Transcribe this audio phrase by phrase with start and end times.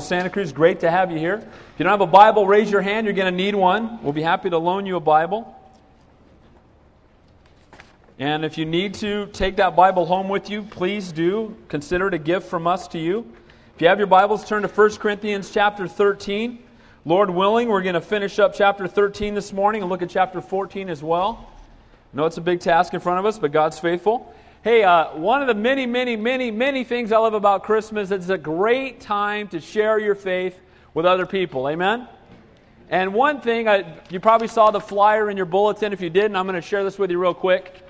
[0.00, 1.36] Santa Cruz, great to have you here.
[1.36, 3.06] If you don't have a Bible, raise your hand.
[3.06, 4.02] You're going to need one.
[4.02, 5.54] We'll be happy to loan you a Bible.
[8.18, 11.56] And if you need to take that Bible home with you, please do.
[11.68, 13.26] Consider it a gift from us to you.
[13.74, 16.62] If you have your Bibles, turn to 1 Corinthians chapter 13.
[17.04, 20.40] Lord willing, we're going to finish up chapter 13 this morning and look at chapter
[20.40, 21.50] 14 as well.
[22.12, 24.32] I know it's a big task in front of us, but God's faithful.
[24.64, 28.12] Hey, uh, one of the many, many, many, many things I love about Christmas is
[28.12, 30.58] it's a great time to share your faith
[30.94, 31.68] with other people.
[31.68, 32.08] Amen?
[32.88, 35.92] And one thing, I, you probably saw the flyer in your bulletin.
[35.92, 37.86] If you didn't, I'm going to share this with you real quick.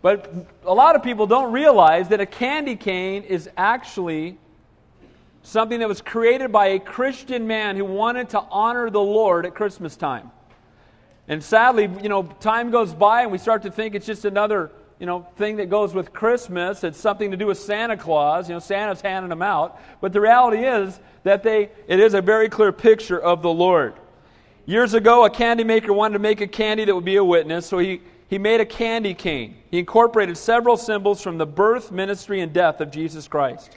[0.00, 0.32] But
[0.64, 4.38] a lot of people don't realize that a candy cane is actually
[5.42, 9.54] something that was created by a Christian man who wanted to honor the Lord at
[9.54, 10.30] Christmas time.
[11.28, 14.70] And sadly, you know, time goes by and we start to think it's just another
[14.98, 16.84] you know, thing that goes with Christmas.
[16.84, 18.48] It's something to do with Santa Claus.
[18.48, 19.80] You know, Santa's handing them out.
[20.00, 23.94] But the reality is that they, it is a very clear picture of the Lord.
[24.66, 27.66] Years ago, a candy maker wanted to make a candy that would be a witness,
[27.66, 29.56] so he, he made a candy cane.
[29.70, 33.76] He incorporated several symbols from the birth, ministry, and death of Jesus Christ.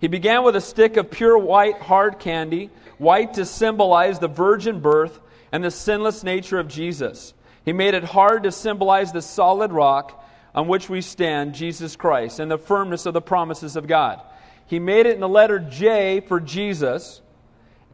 [0.00, 4.78] He began with a stick of pure white hard candy, white to symbolize the virgin
[4.78, 5.18] birth
[5.50, 7.34] and the sinless nature of Jesus.
[7.64, 10.24] He made it hard to symbolize the solid rock
[10.58, 14.20] on which we stand, Jesus Christ, and the firmness of the promises of God.
[14.66, 17.20] He made it in the letter J for Jesus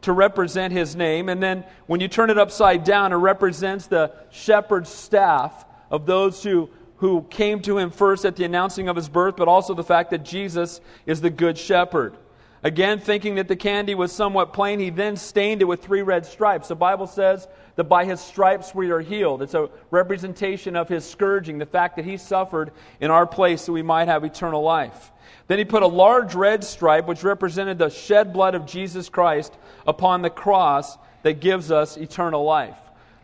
[0.01, 1.29] to represent his name.
[1.29, 6.41] And then when you turn it upside down, it represents the shepherd's staff of those
[6.41, 9.83] who, who came to him first at the announcing of his birth, but also the
[9.83, 12.17] fact that Jesus is the good shepherd.
[12.63, 16.25] Again, thinking that the candy was somewhat plain, he then stained it with three red
[16.25, 16.69] stripes.
[16.69, 19.41] The Bible says that by his stripes we are healed.
[19.41, 23.73] It's a representation of his scourging, the fact that he suffered in our place so
[23.73, 25.11] we might have eternal life.
[25.47, 29.53] Then he put a large red stripe, which represented the shed blood of Jesus Christ
[29.85, 32.77] upon the cross that gives us eternal life.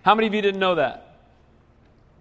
[0.03, 1.19] How many of you didn't know that?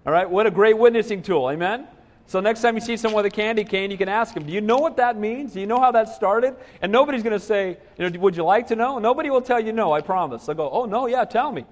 [0.07, 1.51] All right, what a great witnessing tool.
[1.51, 1.87] Amen?
[2.27, 4.53] So next time you see someone with a candy cane, you can ask them, Do
[4.53, 5.53] you know what that means?
[5.53, 6.55] Do you know how that started?
[6.81, 8.99] And nobody's going to say, you know, Would you like to know?
[8.99, 10.47] Nobody will tell you no, I promise.
[10.47, 11.67] They'll go, Oh, no, yeah, tell me.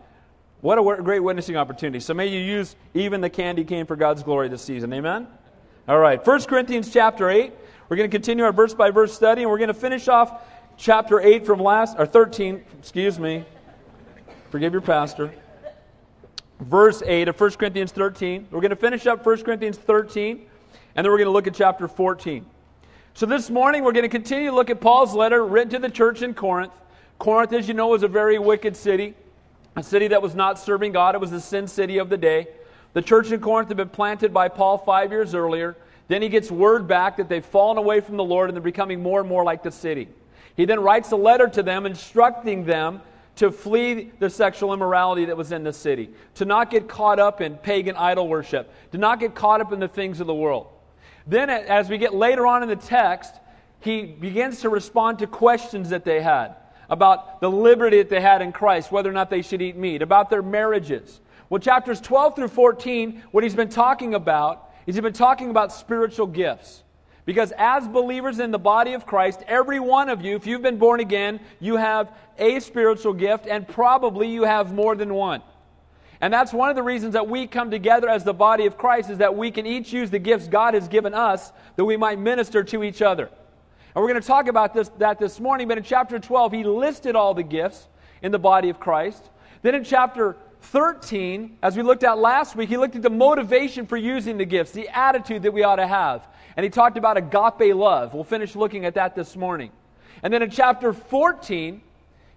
[0.60, 2.00] What a great witnessing opportunity.
[2.00, 4.92] So may you use even the candy cane for God's glory this season.
[4.92, 5.28] Amen?
[5.86, 7.52] All right, 1 Corinthians chapter 8.
[7.88, 10.42] We're going to continue our verse by verse study, and we're going to finish off
[10.76, 13.44] chapter 8 from last, or 13, excuse me.
[14.50, 15.32] Forgive your pastor
[16.60, 18.48] verse 8 of 1 Corinthians 13.
[18.50, 20.46] We're going to finish up 1 Corinthians 13,
[20.96, 22.44] and then we're going to look at chapter 14.
[23.14, 25.90] So this morning, we're going to continue to look at Paul's letter written to the
[25.90, 26.72] church in Corinth.
[27.18, 29.14] Corinth, as you know, was a very wicked city,
[29.78, 31.14] a city that was not serving God.
[31.14, 32.48] It was the sin city of the day.
[32.94, 35.76] The church in Corinth had been planted by Paul five years earlier.
[36.08, 39.02] Then he gets word back that they've fallen away from the Lord and they're becoming
[39.02, 40.08] more and more like the city.
[40.56, 43.02] He then writes a letter to them instructing them
[43.36, 47.40] to flee the sexual immorality that was in the city, to not get caught up
[47.40, 50.66] in pagan idol worship, to not get caught up in the things of the world.
[51.24, 53.32] Then, as we get later on in the text,
[53.80, 56.56] he begins to respond to questions that they had
[56.88, 60.02] about the liberty that they had in Christ, whether or not they should eat meat,
[60.02, 61.20] about their marriages.
[61.50, 65.72] Well, chapters 12 through 14, what he's been talking about is he's been talking about
[65.72, 66.82] spiritual gifts.
[67.24, 70.78] Because as believers in the body of Christ, every one of you, if you've been
[70.78, 75.42] born again, you have a spiritual gift, and probably you have more than one.
[76.20, 79.10] And that's one of the reasons that we come together as the body of Christ
[79.10, 82.18] is that we can each use the gifts God has given us that we might
[82.18, 83.30] minister to each other.
[83.98, 86.62] And we're going to talk about this, that this morning, but in chapter 12, he
[86.62, 87.88] listed all the gifts
[88.22, 89.28] in the body of Christ.
[89.62, 93.86] Then in chapter 13, as we looked at last week, he looked at the motivation
[93.86, 96.28] for using the gifts, the attitude that we ought to have.
[96.56, 98.14] And he talked about agape love.
[98.14, 99.72] We'll finish looking at that this morning.
[100.22, 101.82] And then in chapter 14,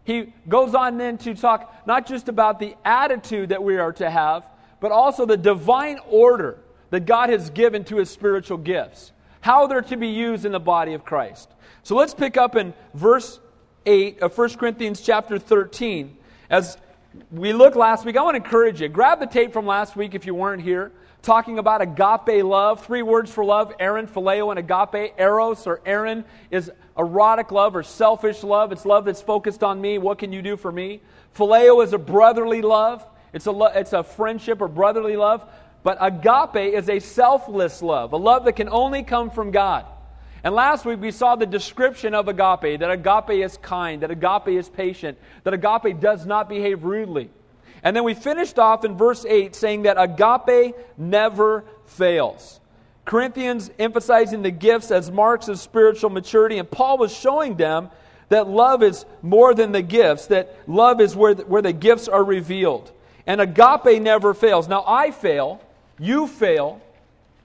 [0.04, 4.10] he goes on then to talk not just about the attitude that we are to
[4.10, 4.46] have,
[4.80, 6.58] but also the divine order
[6.90, 10.60] that God has given to his spiritual gifts, how they're to be used in the
[10.60, 11.50] body of Christ.
[11.84, 13.40] So let's pick up in verse
[13.86, 16.18] 8 of 1 Corinthians chapter 13.
[16.50, 16.78] As
[17.32, 18.88] we looked last week, I want to encourage you.
[18.88, 22.86] Grab the tape from last week if you weren't here talking about agape love.
[22.86, 25.14] Three words for love erin, phileo, and agape.
[25.18, 28.72] Eros or erin is erotic love or selfish love.
[28.72, 29.98] It's love that's focused on me.
[29.98, 31.02] What can you do for me?
[31.36, 35.48] Phileo is a brotherly love, it's a, lo- it's a friendship or brotherly love.
[35.84, 39.86] But agape is a selfless love, a love that can only come from God.
[40.44, 44.58] And last week we saw the description of agape that agape is kind, that agape
[44.58, 47.30] is patient, that agape does not behave rudely.
[47.84, 52.60] And then we finished off in verse 8 saying that agape never fails.
[53.06, 57.90] Corinthians emphasizing the gifts as marks of spiritual maturity, and Paul was showing them
[58.30, 62.08] that love is more than the gifts, that love is where the, where the gifts
[62.08, 62.92] are revealed.
[63.28, 64.68] And agape never fails.
[64.68, 65.62] Now, I fail,
[66.02, 66.82] you fail,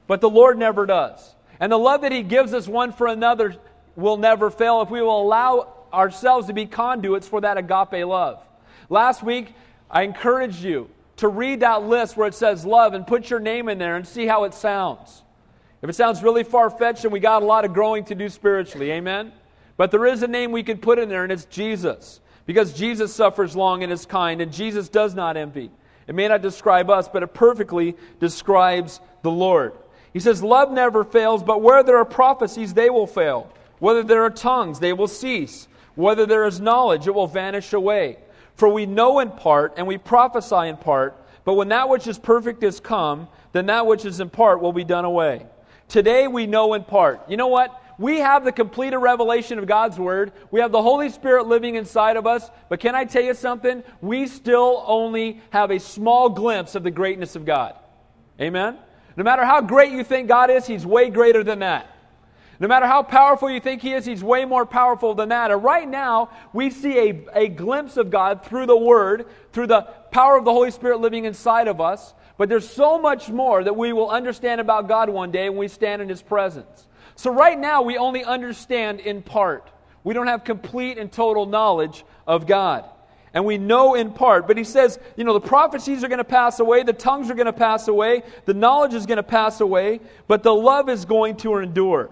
[0.07, 1.35] but the Lord never does.
[1.61, 3.55] And the love that He gives us one for another
[3.95, 8.43] will never fail if we will allow ourselves to be conduits for that agape love.
[8.89, 9.55] Last week,
[9.91, 13.69] I encouraged you to read that list where it says love and put your name
[13.69, 15.23] in there and see how it sounds.
[15.83, 18.29] If it sounds really far fetched, then we got a lot of growing to do
[18.29, 18.91] spiritually.
[18.93, 19.33] Amen?
[19.77, 22.21] But there is a name we could put in there, and it's Jesus.
[22.47, 25.71] Because Jesus suffers long and is kind, and Jesus does not envy.
[26.07, 29.73] It may not describe us, but it perfectly describes the Lord.
[30.13, 33.53] He says, Love never fails, but where there are prophecies, they will fail.
[33.79, 35.69] Whether there are tongues, they will cease.
[35.95, 38.19] Whether there is knowledge, it will vanish away.
[38.55, 42.19] For we know in part, and we prophesy in part, but when that which is
[42.19, 45.47] perfect is come, then that which is in part will be done away.
[45.89, 47.29] Today we know in part.
[47.29, 47.79] You know what?
[47.99, 50.33] We have the completed revelation of God's Word.
[50.51, 52.51] We have the Holy Spirit living inside of us.
[52.69, 53.83] But can I tell you something?
[54.03, 57.75] We still only have a small glimpse of the greatness of God.
[58.41, 58.77] Amen?
[59.17, 61.91] No matter how great you think God is, He's way greater than that.
[62.59, 65.51] No matter how powerful you think He is, He's way more powerful than that.
[65.51, 69.83] And right now, we see a, a glimpse of God through the Word, through the
[70.11, 72.13] power of the Holy Spirit living inside of us.
[72.37, 75.69] But there's so much more that we will understand about God one day when we
[75.69, 76.86] stand in His presence.
[77.17, 79.71] So right now, we only understand in part.
[80.05, 82.85] We don't have complete and total knowledge of God.
[83.35, 84.47] And we know in part.
[84.47, 87.35] But he says, you know, the prophecies are going to pass away, the tongues are
[87.35, 91.05] going to pass away, the knowledge is going to pass away, but the love is
[91.05, 92.11] going to endure.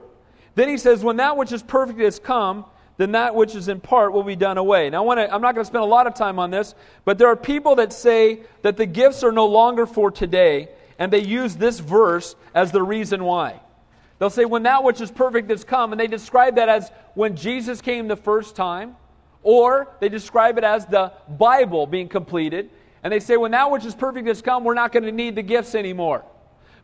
[0.55, 2.65] Then he says, when that which is perfect has come,
[2.97, 4.91] then that which is in part will be done away.
[4.91, 6.75] Now, I am not going to spend a lot of time on this,
[7.05, 10.69] but there are people that say that the gifts are no longer for today,
[10.99, 13.61] and they use this verse as the reason why.
[14.25, 17.37] They'll say, when that which is perfect has come, and they describe that as when
[17.37, 18.97] Jesus came the first time,
[19.43, 22.71] or they describe it as the Bible being completed,
[23.03, 25.35] and they say, when that which is perfect has come, we're not going to need
[25.35, 26.25] the gifts anymore.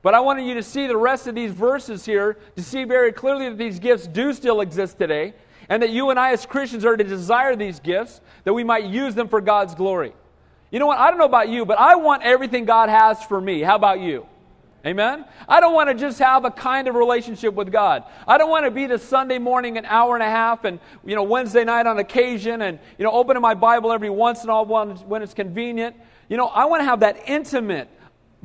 [0.02, 3.10] But I wanted you to see the rest of these verses here to see very
[3.10, 5.32] clearly that these gifts do still exist today,
[5.70, 8.84] and that you and I as Christians are to desire these gifts, that we might
[8.84, 10.12] use them for God's glory.
[10.70, 10.98] You know what?
[10.98, 13.62] I don't know about you, but I want everything God has for me.
[13.62, 14.26] How about you?
[14.86, 15.26] Amen?
[15.46, 18.04] I don't want to just have a kind of relationship with God.
[18.26, 21.14] I don't want to be the Sunday morning an hour and a half and, you
[21.14, 24.62] know, Wednesday night on occasion and, you know, opening my Bible every once in a
[24.62, 25.96] while when it's convenient.
[26.30, 27.90] You know, I want to have that intimate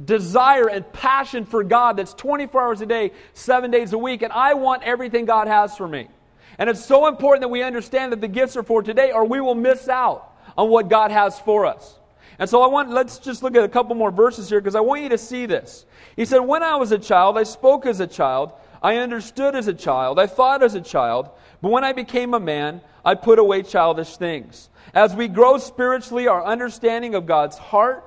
[0.03, 4.33] desire and passion for God that's 24 hours a day, seven days a week, and
[4.33, 6.09] I want everything God has for me.
[6.57, 9.39] And it's so important that we understand that the gifts are for today or we
[9.39, 11.97] will miss out on what God has for us.
[12.37, 14.81] And so I want, let's just look at a couple more verses here because I
[14.81, 15.85] want you to see this.
[16.15, 18.51] He said, When I was a child, I spoke as a child,
[18.81, 21.29] I understood as a child, I thought as a child,
[21.61, 24.69] but when I became a man, I put away childish things.
[24.93, 28.03] As we grow spiritually, our understanding of God's heart,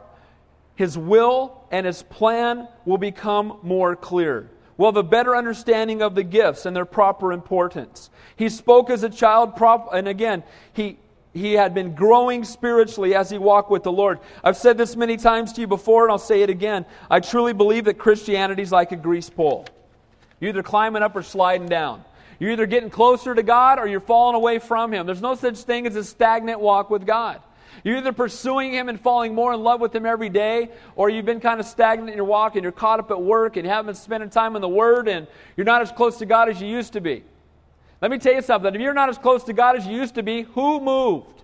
[0.77, 4.51] His will, and His plan will become more clear.
[4.77, 8.11] We'll have a better understanding of the gifts and their proper importance.
[8.37, 9.55] He spoke as a child,
[9.93, 10.99] and again, he
[11.35, 14.19] he had been growing spiritually as he walked with the Lord.
[14.43, 16.87] I've said this many times to you before, and I'll say it again.
[17.11, 19.67] I truly believe that Christianity is like a grease pole.
[20.41, 22.05] You're either climbing up or sliding down.
[22.39, 25.07] You're either getting closer to God or you're falling away from Him.
[25.07, 27.41] There's no such thing as a stagnant walk with God.
[27.85, 31.27] You're either pursuing Him and falling more in love with Him every day, or you've
[31.27, 33.71] been kind of stagnant in your walk and you're caught up at work and you
[33.71, 36.61] haven't been spending time in the Word and you're not as close to God as
[36.61, 37.25] you used to be.
[38.01, 38.75] Let me tell you something.
[38.75, 41.43] If you're not as close to God as you used to be, who moved?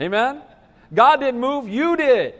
[0.00, 0.42] Amen?
[0.92, 2.34] God didn't move, you did.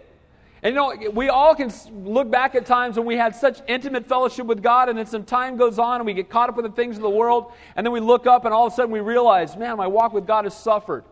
[0.62, 1.72] And you know, we all can
[2.04, 5.24] look back at times when we had such intimate fellowship with God, and then some
[5.24, 7.84] time goes on and we get caught up with the things of the world, and
[7.84, 10.26] then we look up and all of a sudden we realize, man, my walk with
[10.26, 11.04] God has suffered.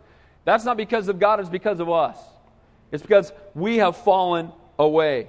[0.44, 2.16] That's not because of God, it's because of us.
[2.92, 5.28] It's because we have fallen away.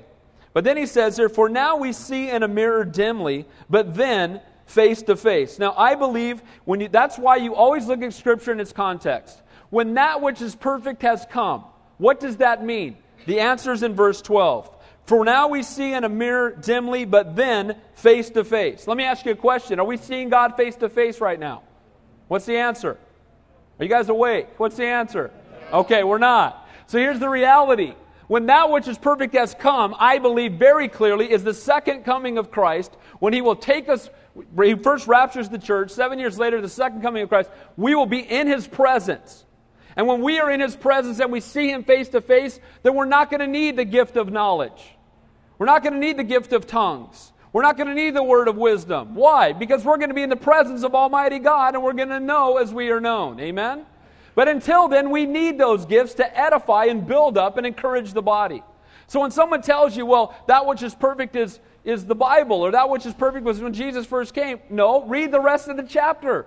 [0.54, 4.42] But then he says here, For now we see in a mirror dimly, but then
[4.72, 5.60] face to face.
[5.60, 9.42] Now, I believe when you, that's why you always look at Scripture in its context.
[9.70, 11.66] When that which is perfect has come,
[11.98, 12.98] what does that mean?
[13.26, 14.70] The answer is in verse 12.
[15.06, 18.88] For now we see in a mirror dimly, but then face to face.
[18.88, 19.80] Let me ask you a question.
[19.80, 21.64] Are we seeing God face to face right now?
[22.28, 22.98] What's the answer?
[23.80, 24.48] Are you guys awake?
[24.58, 25.32] What's the answer?
[25.74, 26.68] Okay, we're not.
[26.88, 27.94] So here's the reality.
[28.28, 32.38] When that which is perfect has come, I believe very clearly is the second coming
[32.38, 34.10] of Christ, when he will take us
[34.64, 35.92] he first raptures the church.
[35.92, 39.46] Seven years later, the second coming of Christ, we will be in his presence.
[39.96, 42.96] And when we are in his presence and we see him face to face, then
[42.96, 44.96] we're not going to need the gift of knowledge.
[45.58, 47.34] We're not going to need the gift of tongues.
[47.54, 49.16] We're not going to need the word of wisdom.
[49.16, 49.52] Why?
[49.52, 52.20] Because we're going to be in the presence of Almighty God and we're going to
[52.20, 53.40] know as we are known.
[53.42, 53.86] Amen?
[54.34, 58.22] But until then, we need those gifts to edify and build up and encourage the
[58.22, 58.64] body.
[59.08, 62.72] So when someone tells you, well, that which is perfect is, is the Bible, or
[62.72, 65.84] that which is perfect was when Jesus first came, no, read the rest of the
[65.84, 66.46] chapter.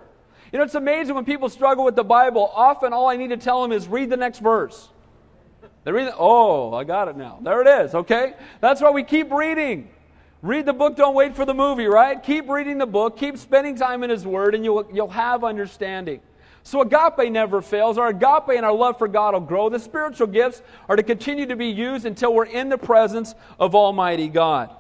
[0.53, 2.53] You know, it's amazing when people struggle with the Bible.
[2.55, 4.89] Often all I need to tell them is read the next verse.
[5.83, 7.39] They read, oh, I got it now.
[7.43, 8.35] There it is, okay?
[8.61, 9.91] That's why we keep reading.
[10.43, 12.23] Read the book, don't wait for the movie, right?
[12.23, 16.21] Keep reading the book, keep spending time in His Word, and you'll, you'll have understanding.
[16.63, 17.99] So agape never fails.
[17.99, 19.69] Our agape and our love for God will grow.
[19.69, 23.75] The spiritual gifts are to continue to be used until we're in the presence of
[23.75, 24.75] Almighty God.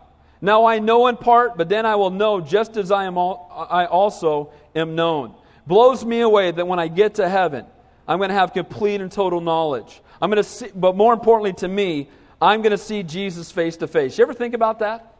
[0.44, 3.68] Now I know in part, but then I will know just as I am all,
[3.70, 5.34] I also am known
[5.66, 7.66] blows me away that when I get to heaven,
[8.06, 10.00] I'm going to have complete and total knowledge.
[10.20, 12.08] I'm going to see, but more importantly to me,
[12.40, 14.18] I'm going to see Jesus face to face.
[14.18, 15.16] You ever think about that?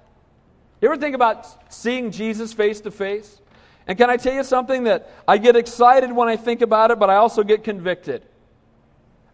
[0.81, 3.40] You ever think about seeing Jesus face to face?
[3.87, 6.99] And can I tell you something that I get excited when I think about it,
[6.99, 8.23] but I also get convicted.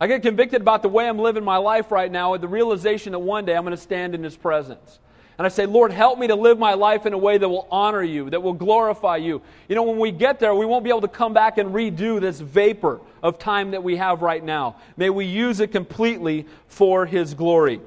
[0.00, 3.12] I get convicted about the way I'm living my life right now with the realization
[3.12, 4.98] that one day I'm going to stand in His presence.
[5.40, 7.66] And I say, Lord, help me to live my life in a way that will
[7.70, 9.40] honor you, that will glorify you.
[9.70, 12.20] You know, when we get there, we won't be able to come back and redo
[12.20, 14.76] this vapor of time that we have right now.
[14.98, 17.80] May we use it completely for His glory.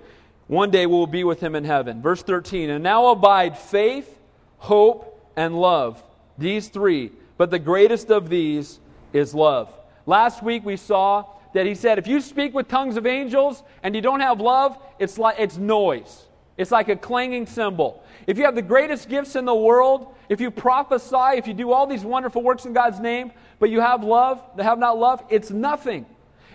[0.48, 2.02] One day we will be with Him in heaven.
[2.02, 4.20] Verse 13, and now abide faith,
[4.58, 6.02] hope, and love.
[6.40, 7.12] These three.
[7.38, 8.80] But the greatest of these
[9.14, 9.72] is love.
[10.08, 13.94] Last week we saw that he said, if you speak with tongues of angels and
[13.94, 16.26] you don't have love, it's like it's noise.
[16.58, 18.04] It's like a clanging cymbal.
[18.28, 21.72] If you have the greatest gifts in the world, if you prophesy, if you do
[21.72, 25.24] all these wonderful works in God's name, but you have love, that have not love,
[25.30, 26.06] it's nothing.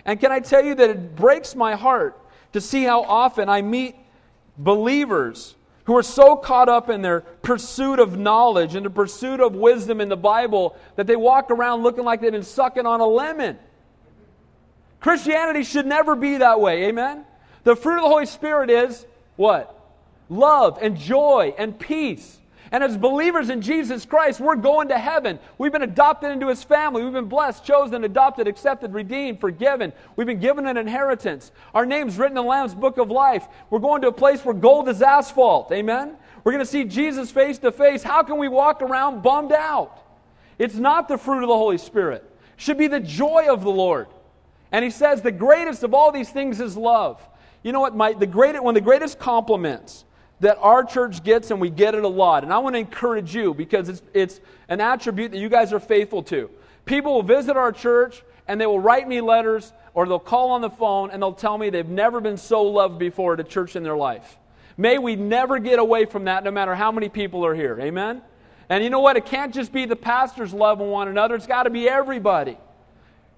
[0.05, 2.17] And can I tell you that it breaks my heart
[2.53, 3.95] to see how often I meet
[4.57, 9.55] believers who are so caught up in their pursuit of knowledge and the pursuit of
[9.55, 13.05] wisdom in the Bible that they walk around looking like they've been sucking on a
[13.05, 13.57] lemon.
[14.99, 17.25] Christianity should never be that way, amen?
[17.63, 19.78] The fruit of the Holy Spirit is what?
[20.29, 22.39] Love and joy and peace.
[22.71, 25.39] And as believers in Jesus Christ, we're going to heaven.
[25.57, 27.03] We've been adopted into his family.
[27.03, 29.91] We've been blessed, chosen, adopted, accepted, redeemed, forgiven.
[30.15, 31.51] We've been given an inheritance.
[31.73, 33.47] Our name's written in the Lamb's book of life.
[33.71, 35.71] We're going to a place where gold is asphalt.
[35.71, 36.15] Amen?
[36.43, 38.03] We're going to see Jesus face to face.
[38.03, 40.05] How can we walk around bummed out?
[40.59, 42.23] It's not the fruit of the Holy Spirit.
[42.23, 44.07] It should be the joy of the Lord.
[44.71, 47.19] And he says the greatest of all these things is love.
[47.63, 48.19] You know what?
[48.19, 50.05] The great, one of the greatest compliments
[50.39, 52.43] that our church gets, and we get it a lot.
[52.43, 55.79] And I want to encourage you because it's, it's an attribute that you guys are
[55.79, 56.49] faithful to.
[56.85, 60.61] People will visit our church and they will write me letters or they'll call on
[60.61, 63.75] the phone and they'll tell me they've never been so loved before at a church
[63.75, 64.37] in their life.
[64.75, 67.77] May we never get away from that no matter how many people are here.
[67.79, 68.21] Amen?
[68.69, 69.17] And you know what?
[69.17, 72.57] It can't just be the pastors loving one another, it's got to be everybody.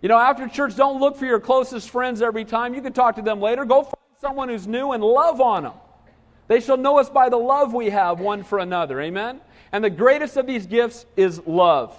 [0.01, 2.73] You know, after church, don't look for your closest friends every time.
[2.73, 3.65] You can talk to them later.
[3.65, 5.73] Go find someone who's new and love on them.
[6.51, 8.99] They shall know us by the love we have one for another.
[8.99, 9.39] Amen?
[9.71, 11.95] And the greatest of these gifts is love.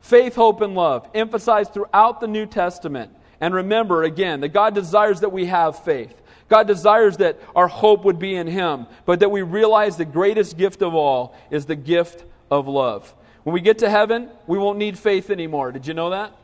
[0.00, 3.12] Faith, hope, and love, emphasized throughout the New Testament.
[3.42, 6.14] And remember, again, that God desires that we have faith.
[6.48, 10.56] God desires that our hope would be in Him, but that we realize the greatest
[10.56, 13.14] gift of all is the gift of love.
[13.42, 15.70] When we get to heaven, we won't need faith anymore.
[15.70, 16.34] Did you know that?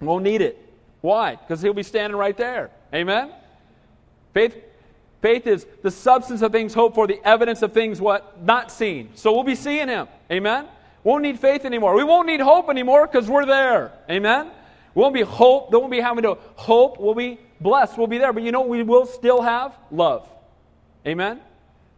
[0.00, 0.58] We won't need it.
[1.00, 1.36] Why?
[1.36, 2.72] Because He'll be standing right there.
[2.92, 3.30] Amen?
[4.34, 4.56] Faith
[5.22, 9.10] Faith is the substance of things hoped for, the evidence of things what not seen.
[9.14, 10.08] So we'll be seeing him.
[10.30, 10.66] Amen.
[11.04, 11.94] We won't need faith anymore.
[11.94, 13.92] We won't need hope anymore because we're there.
[14.10, 14.50] Amen.
[14.94, 15.70] We won't be hope.
[15.70, 16.98] There won't be having to hope.
[16.98, 17.96] We'll be blessed.
[17.96, 18.32] We'll be there.
[18.32, 19.78] But you know we will still have?
[19.92, 20.28] Love.
[21.06, 21.40] Amen.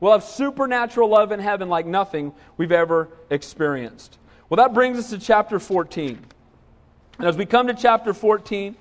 [0.00, 4.18] We'll have supernatural love in heaven like nothing we've ever experienced.
[4.50, 6.18] Well, that brings us to chapter 14.
[7.18, 8.76] And as we come to chapter 14,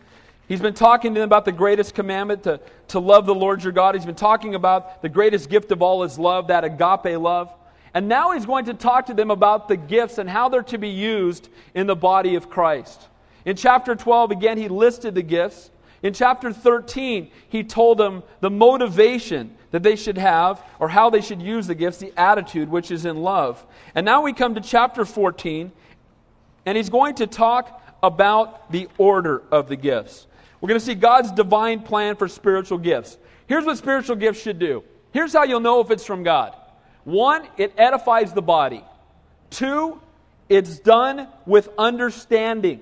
[0.53, 3.73] He's been talking to them about the greatest commandment to, to love the Lord your
[3.73, 3.95] God.
[3.95, 7.51] He's been talking about the greatest gift of all is love, that agape love.
[7.95, 10.77] And now he's going to talk to them about the gifts and how they're to
[10.77, 13.07] be used in the body of Christ.
[13.45, 15.71] In chapter 12, again, he listed the gifts.
[16.03, 21.21] In chapter 13, he told them the motivation that they should have or how they
[21.21, 23.65] should use the gifts, the attitude, which is in love.
[23.95, 25.71] And now we come to chapter 14,
[26.67, 30.27] and he's going to talk about the order of the gifts.
[30.63, 33.17] We're going to see God's divine plan for spiritual gifts.
[33.47, 34.85] Here's what spiritual gifts should do.
[35.11, 36.55] Here's how you'll know if it's from God.
[37.03, 38.81] One, it edifies the body.
[39.49, 39.99] Two,
[40.47, 42.79] it's done with understanding.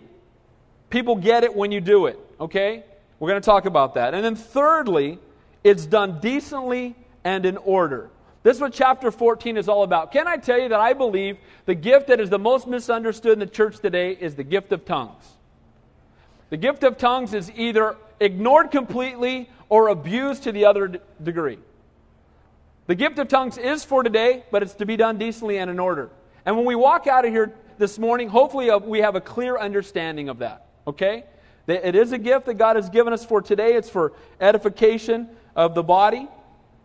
[0.92, 2.84] People get it when you do it, okay?
[3.18, 4.14] We're going to talk about that.
[4.14, 5.18] And then thirdly,
[5.64, 8.12] it's done decently and in order.
[8.44, 10.12] This is what chapter 14 is all about.
[10.12, 13.40] Can I tell you that I believe the gift that is the most misunderstood in
[13.40, 15.26] the church today is the gift of tongues?
[16.52, 21.58] The gift of tongues is either ignored completely or abused to the other d- degree.
[22.88, 25.80] The gift of tongues is for today, but it's to be done decently and in
[25.80, 26.10] order.
[26.46, 29.58] And when we walk out of here this morning, hopefully uh, we have a clear
[29.58, 30.66] understanding of that.
[30.86, 31.24] Okay?
[31.68, 33.76] It is a gift that God has given us for today.
[33.76, 36.28] It's for edification of the body.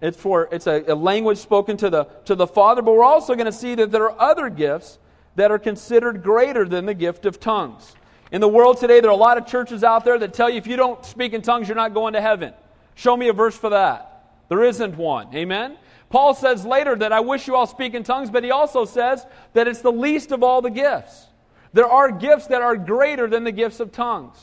[0.01, 3.35] It's for it's a, a language spoken to the to the Father, but we're also
[3.35, 4.99] going to see that there are other gifts
[5.35, 7.97] that are considered greater than the gift of tongues.
[8.33, 10.57] In the world today, there are a lot of churches out there that tell you
[10.57, 12.53] if you don't speak in tongues, you're not going to heaven.
[12.95, 14.33] Show me a verse for that.
[14.49, 15.35] There isn't one.
[15.35, 15.77] Amen?
[16.09, 19.27] Paul says later that I wish you all speak in tongues, but he also says
[19.53, 21.27] that it's the least of all the gifts.
[21.73, 24.39] There are gifts that are greater than the gifts of tongues.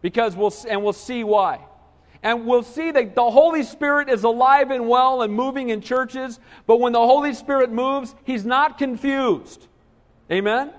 [0.00, 1.60] Because we'll and we'll see why.
[2.24, 6.38] And we'll see that the Holy Spirit is alive and well and moving in churches,
[6.66, 9.66] but when the Holy Spirit moves, he's not confused.
[10.30, 10.72] Amen?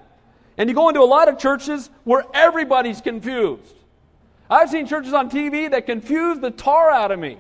[0.58, 3.76] And you go into a lot of churches where everybody's confused.
[4.50, 7.38] I've seen churches on TV that confuse the tar out of me.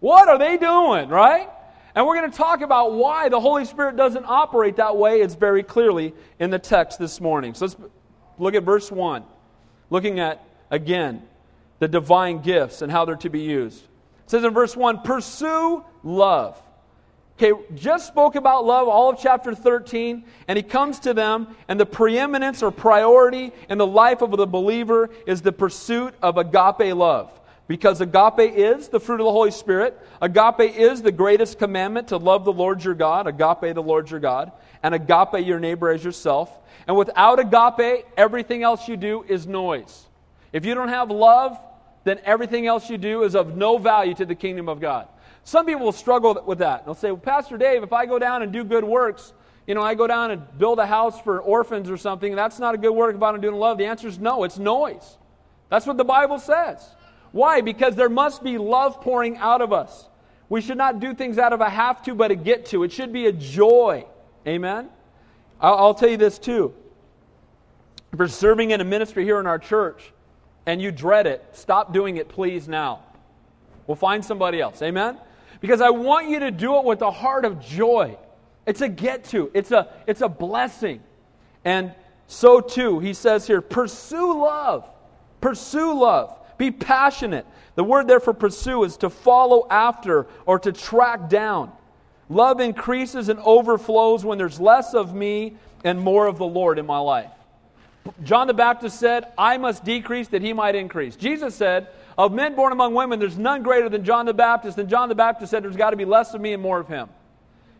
[0.00, 1.48] What are they doing, right?
[1.94, 5.22] And we're going to talk about why the Holy Spirit doesn't operate that way.
[5.22, 7.54] It's very clearly in the text this morning.
[7.54, 7.76] So let's
[8.38, 9.24] look at verse 1.
[9.88, 11.22] Looking at, again,
[11.78, 13.82] the divine gifts and how they're to be used.
[13.82, 16.60] It says in verse 1 Pursue love
[17.38, 21.78] Okay, just spoke about love all of chapter 13, and he comes to them, and
[21.78, 26.96] the preeminence or priority in the life of the believer is the pursuit of agape
[26.96, 27.30] love.
[27.68, 30.00] Because agape is the fruit of the Holy Spirit.
[30.22, 34.20] Agape is the greatest commandment to love the Lord your God, agape the Lord your
[34.20, 34.52] God,
[34.82, 36.50] and agape your neighbor as yourself.
[36.86, 40.06] And without agape, everything else you do is noise.
[40.54, 41.60] If you don't have love,
[42.04, 45.08] then everything else you do is of no value to the kingdom of God.
[45.46, 46.84] Some people will struggle with that.
[46.84, 49.32] They'll say, well, Pastor Dave, if I go down and do good works,
[49.68, 52.74] you know, I go down and build a house for orphans or something, that's not
[52.74, 53.78] a good work I'm doing love.
[53.78, 55.18] The answer is no, it's noise.
[55.68, 56.84] That's what the Bible says.
[57.30, 57.60] Why?
[57.60, 60.08] Because there must be love pouring out of us.
[60.48, 62.82] We should not do things out of a have to, but a get to.
[62.82, 64.04] It should be a joy.
[64.48, 64.88] Amen?
[65.60, 66.74] I'll tell you this too.
[68.12, 70.12] If you're serving in a ministry here in our church
[70.66, 73.04] and you dread it, stop doing it, please, now.
[73.86, 74.82] We'll find somebody else.
[74.82, 75.18] Amen?
[75.60, 78.16] Because I want you to do it with a heart of joy.
[78.66, 81.00] It's a get to, it's a, it's a blessing.
[81.64, 81.92] And
[82.26, 84.88] so too, he says here, pursue love.
[85.40, 86.36] Pursue love.
[86.58, 87.46] Be passionate.
[87.74, 91.70] The word there for pursue is to follow after or to track down.
[92.28, 96.86] Love increases and overflows when there's less of me and more of the Lord in
[96.86, 97.30] my life.
[98.24, 101.16] John the Baptist said, I must decrease that he might increase.
[101.16, 101.88] Jesus said,
[102.18, 104.78] of men born among women, there's none greater than John the Baptist.
[104.78, 106.88] And John the Baptist said, There's got to be less of me and more of
[106.88, 107.08] him.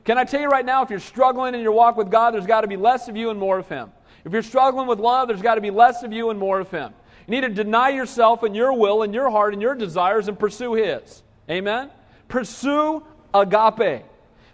[0.04, 2.46] Can I tell you right now, if you're struggling in your walk with God, there's
[2.46, 3.90] got to be less of you and more of him.
[4.24, 6.70] If you're struggling with love, there's got to be less of you and more of
[6.70, 6.92] him.
[7.26, 10.38] You need to deny yourself and your will and your heart and your desires and
[10.38, 11.22] pursue his.
[11.50, 11.90] Amen?
[12.28, 14.04] Pursue agape.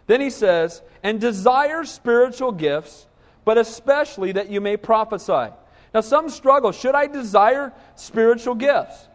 [0.07, 3.07] Then he says, and desire spiritual gifts,
[3.45, 5.53] but especially that you may prophesy.
[5.93, 6.73] Now, some struggle.
[6.73, 9.09] Should I desire spiritual gifts?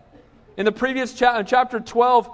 [0.57, 2.29] In the previous cha- chapter 12,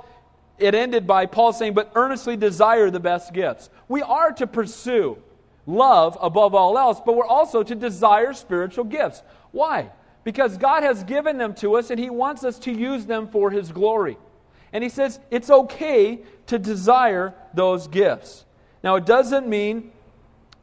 [0.58, 3.70] it ended by Paul saying, But earnestly desire the best gifts.
[3.88, 5.18] We are to pursue
[5.66, 9.22] love above all else, but we're also to desire spiritual gifts.
[9.52, 9.92] Why?
[10.24, 13.52] Because God has given them to us and He wants us to use them for
[13.52, 14.18] His glory.
[14.72, 18.46] And He says it's okay to desire those gifts.
[18.84, 19.92] Now, it doesn't mean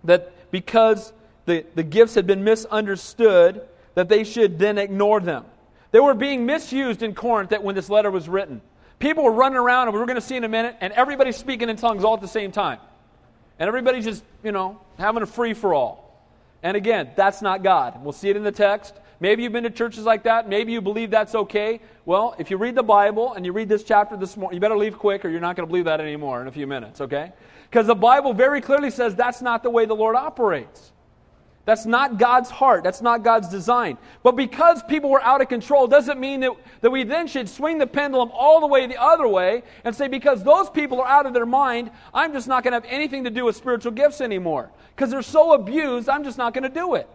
[0.05, 1.13] that because
[1.47, 5.45] the, the gifts had been misunderstood, that they should then ignore them.
[5.93, 8.61] They were being misused in Corinth that when this letter was written.
[8.99, 11.69] People were running around, and we're going to see in a minute, and everybody's speaking
[11.69, 12.79] in tongues all at the same time.
[13.59, 16.23] And everybody's just, you know, having a free for all.
[16.63, 18.03] And again, that's not God.
[18.05, 18.95] We'll see it in the text.
[19.19, 20.49] Maybe you've been to churches like that.
[20.49, 21.81] Maybe you believe that's okay.
[22.07, 24.77] Well, if you read the Bible and you read this chapter this morning, you better
[24.77, 27.33] leave quick or you're not going to believe that anymore in a few minutes, okay?
[27.69, 30.93] Because the Bible very clearly says that's not the way the Lord operates.
[31.67, 32.83] That's not God's heart.
[32.83, 33.99] That's not God's design.
[34.23, 37.79] But because people were out of control doesn't mean that, that we then should swing
[37.79, 41.27] the pendulum all the way the other way and say, because those people are out
[41.27, 44.21] of their mind, I'm just not going to have anything to do with spiritual gifts
[44.21, 44.71] anymore.
[44.97, 47.09] Because they're so abused, I'm just not going to do it.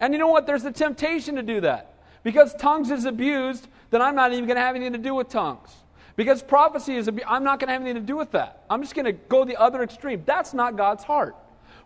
[0.00, 0.46] And you know what?
[0.46, 1.94] There's a temptation to do that.
[2.22, 5.28] Because tongues is abused, then I'm not even going to have anything to do with
[5.28, 5.70] tongues.
[6.16, 8.64] Because prophecy is abused, I'm not going to have anything to do with that.
[8.70, 10.22] I'm just going to go the other extreme.
[10.24, 11.36] That's not God's heart.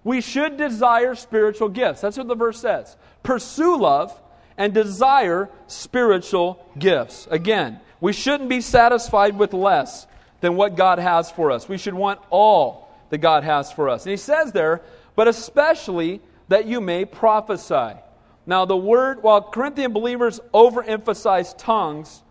[0.05, 2.01] We should desire spiritual gifts.
[2.01, 2.97] That's what the verse says.
[3.23, 4.19] Pursue love
[4.57, 7.29] and desire spiritual gifts.
[7.31, 10.07] Again, we shouldn't be satisfied with less
[10.41, 11.69] than what God has for us.
[11.69, 14.05] We should want all that God has for us.
[14.05, 14.83] And he says there,
[15.17, 17.99] but especially that you may prophesy.
[18.47, 22.23] Now, the word, while Corinthian believers overemphasized tongues,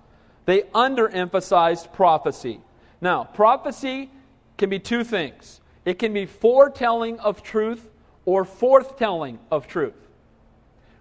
[0.45, 2.61] they underemphasized prophecy.
[3.01, 4.09] Now, prophecy
[4.57, 7.87] can be two things it can be foretelling of truth
[8.25, 9.95] or forthtelling of truth.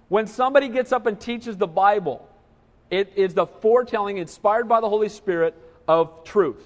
[0.07, 2.29] When somebody gets up and teaches the Bible,
[2.88, 5.57] it is the foretelling inspired by the Holy Spirit
[5.88, 6.62] of truth.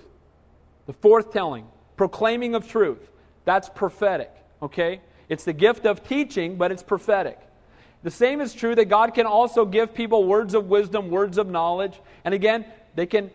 [0.85, 1.65] The forthtelling,
[1.97, 3.11] proclaiming of truth.
[3.47, 4.31] That's prophetic,
[4.61, 5.01] okay?
[5.31, 7.39] It's the gift of teaching, but it's prophetic.
[8.03, 11.49] The same is true that God can also give people words of wisdom, words of
[11.49, 11.99] knowledge.
[12.27, 13.31] And again, they can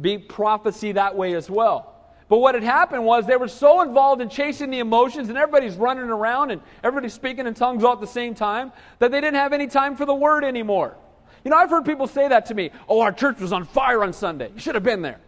[0.00, 1.93] be prophecy that way as well.
[2.34, 5.76] But what had happened was they were so involved in chasing the emotions and everybody's
[5.76, 9.36] running around and everybody's speaking in tongues all at the same time that they didn't
[9.36, 10.96] have any time for the word anymore.
[11.44, 12.72] You know, I've heard people say that to me.
[12.88, 14.50] Oh, our church was on fire on Sunday.
[14.52, 15.20] You should have been there.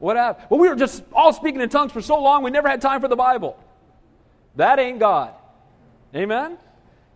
[0.00, 0.48] What happened?
[0.50, 3.00] Well, we were just all speaking in tongues for so long, we never had time
[3.00, 3.58] for the Bible.
[4.56, 5.32] That ain't God.
[6.14, 6.58] Amen?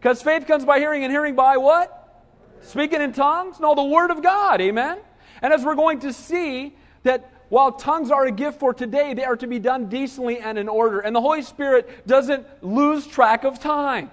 [0.00, 2.24] Because faith comes by hearing, and hearing by what?
[2.62, 3.60] Speaking in tongues?
[3.60, 4.62] No, the Word of God.
[4.62, 4.96] Amen?
[5.42, 9.24] And as we're going to see, that while tongues are a gift for today, they
[9.24, 11.00] are to be done decently and in order.
[11.00, 14.10] And the Holy Spirit doesn't lose track of time.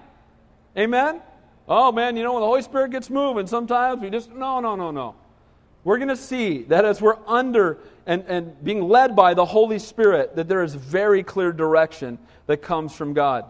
[0.76, 1.20] Amen?
[1.68, 4.76] Oh man, you know, when the Holy Spirit gets moving, sometimes we just, no, no,
[4.76, 5.14] no, no.
[5.84, 9.78] We're going to see that as we're under and, and being led by the Holy
[9.78, 13.44] Spirit, that there is very clear direction that comes from God.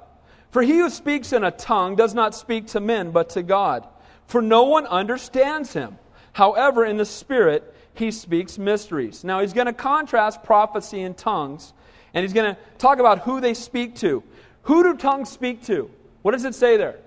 [0.51, 3.87] For he who speaks in a tongue does not speak to men, but to God.
[4.27, 5.99] For no one understands him.
[6.33, 9.25] However, in the Spirit, he speaks mysteries.
[9.25, 11.73] Now, he's going to contrast prophecy and tongues,
[12.15, 14.23] and he's going to talk about who they speak to.
[14.63, 15.91] Who do tongues speak to?
[16.23, 16.99] What does it say there?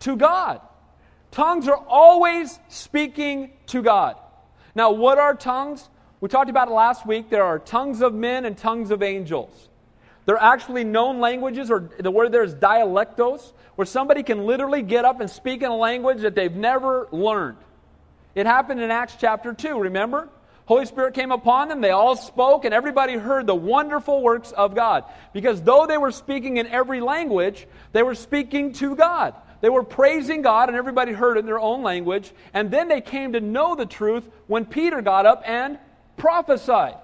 [0.00, 0.60] To God.
[1.30, 4.16] Tongues are always speaking to God.
[4.74, 5.88] Now, what are tongues?
[6.20, 7.30] We talked about it last week.
[7.30, 9.68] There are tongues of men and tongues of angels.
[10.26, 15.04] They're actually known languages, or the word there is dialectos, where somebody can literally get
[15.04, 17.58] up and speak in a language that they've never learned.
[18.36, 20.28] It happened in Acts chapter 2, remember?
[20.66, 24.74] Holy Spirit came upon them, they all spoke, and everybody heard the wonderful works of
[24.74, 25.04] God.
[25.32, 29.34] Because though they were speaking in every language, they were speaking to God.
[29.62, 32.30] They were praising God, and everybody heard it in their own language.
[32.52, 35.78] And then they came to know the truth when Peter got up and
[36.18, 36.96] prophesied.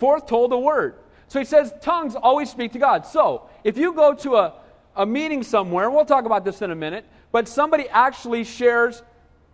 [0.00, 0.96] Forth told the word.
[1.28, 3.06] So he says tongues always speak to God.
[3.06, 4.54] So if you go to a,
[4.96, 9.00] a meeting somewhere, we'll talk about this in a minute, but somebody actually shares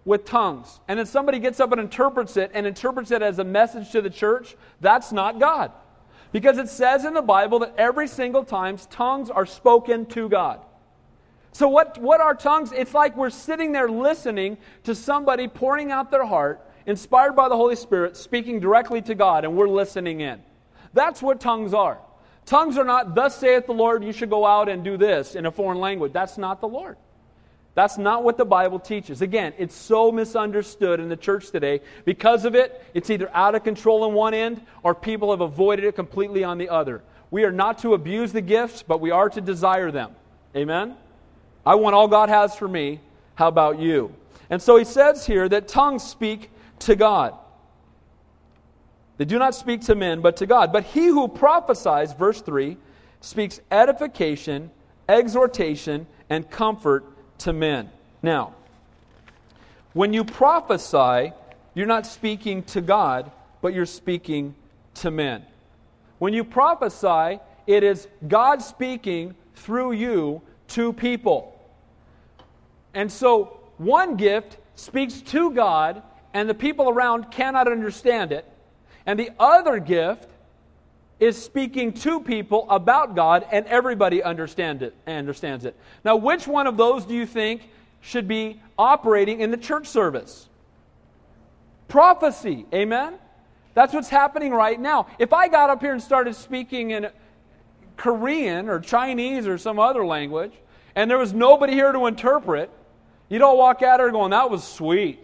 [0.05, 3.45] with tongues, and then somebody gets up and interprets it and interprets it as a
[3.45, 5.73] message to the church, that's not God.
[6.33, 10.61] Because it says in the Bible that every single time tongues are spoken to God.
[11.53, 12.73] So, what, what are tongues?
[12.73, 17.57] It's like we're sitting there listening to somebody pouring out their heart, inspired by the
[17.57, 20.41] Holy Spirit, speaking directly to God, and we're listening in.
[20.95, 21.99] That's what tongues are.
[22.47, 25.47] Tongues are not, thus saith the Lord, you should go out and do this in
[25.47, 26.13] a foreign language.
[26.13, 26.97] That's not the Lord.
[27.81, 29.23] That's not what the Bible teaches.
[29.23, 31.81] Again, it's so misunderstood in the church today.
[32.05, 35.87] Because of it, it's either out of control on one end or people have avoided
[35.87, 37.03] it completely on the other.
[37.31, 40.15] We are not to abuse the gifts, but we are to desire them.
[40.55, 40.95] Amen?
[41.65, 43.01] I want all God has for me.
[43.35, 44.15] How about you?
[44.51, 47.33] And so he says here that tongues speak to God.
[49.17, 50.71] They do not speak to men, but to God.
[50.71, 52.77] But he who prophesies, verse 3,
[53.23, 54.71] speaks edification,
[55.09, 57.07] exhortation, and comfort
[57.41, 57.91] to men.
[58.23, 58.55] Now,
[59.93, 61.33] when you prophesy,
[61.75, 64.55] you're not speaking to God, but you're speaking
[64.95, 65.45] to men.
[66.19, 71.59] When you prophesy, it is God speaking through you to people.
[72.95, 76.03] And so, one gift speaks to God,
[76.35, 78.45] and the people around cannot understand it.
[79.07, 80.29] And the other gift
[81.21, 85.77] is speaking to people about God, and everybody understand it, understands it.
[86.05, 87.69] Now, which one of those do you think
[88.01, 90.49] should be operating in the church service?
[91.89, 93.15] Prophecy, amen?
[93.75, 95.07] That's what's happening right now.
[95.19, 97.11] If I got up here and started speaking in
[97.97, 100.53] Korean or Chinese or some other language,
[100.95, 102.71] and there was nobody here to interpret,
[103.29, 105.21] you'd all walk out here going, That was sweet.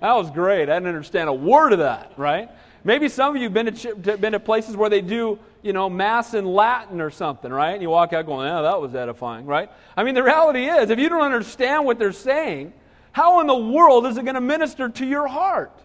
[0.00, 0.68] That was great.
[0.68, 2.50] I didn't understand a word of that, right?
[2.84, 5.88] Maybe some of you have been to, been to places where they do, you know,
[5.88, 7.72] Mass in Latin or something, right?
[7.72, 9.70] And you walk out going, oh, that was edifying, right?
[9.96, 12.72] I mean, the reality is, if you don't understand what they're saying,
[13.12, 15.78] how in the world is it going to minister to your heart?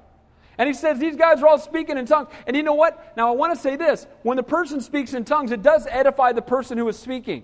[0.57, 2.29] And he says these guys are all speaking in tongues.
[2.47, 3.15] And you know what?
[3.15, 4.07] Now, I want to say this.
[4.23, 7.43] When the person speaks in tongues, it does edify the person who is speaking,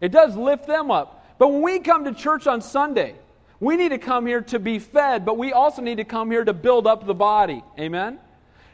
[0.00, 1.24] it does lift them up.
[1.38, 3.14] But when we come to church on Sunday,
[3.58, 6.44] we need to come here to be fed, but we also need to come here
[6.44, 7.62] to build up the body.
[7.78, 8.18] Amen?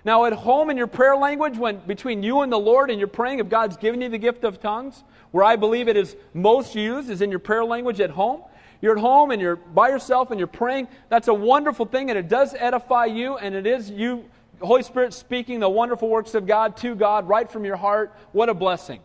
[0.05, 3.09] Now, at home in your prayer language, when between you and the Lord and you're
[3.09, 6.75] praying, if God's given you the gift of tongues, where I believe it is most
[6.75, 8.43] used is in your prayer language at home,
[8.81, 12.19] you're at home and you're by yourself and you're praying, that's a wonderful thing and
[12.19, 14.25] it does edify you and it is you,
[14.61, 18.13] Holy Spirit, speaking the wonderful works of God to God right from your heart.
[18.33, 19.01] What a blessing.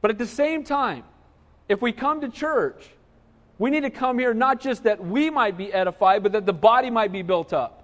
[0.00, 1.04] But at the same time,
[1.68, 2.90] if we come to church,
[3.58, 6.52] we need to come here not just that we might be edified, but that the
[6.52, 7.81] body might be built up.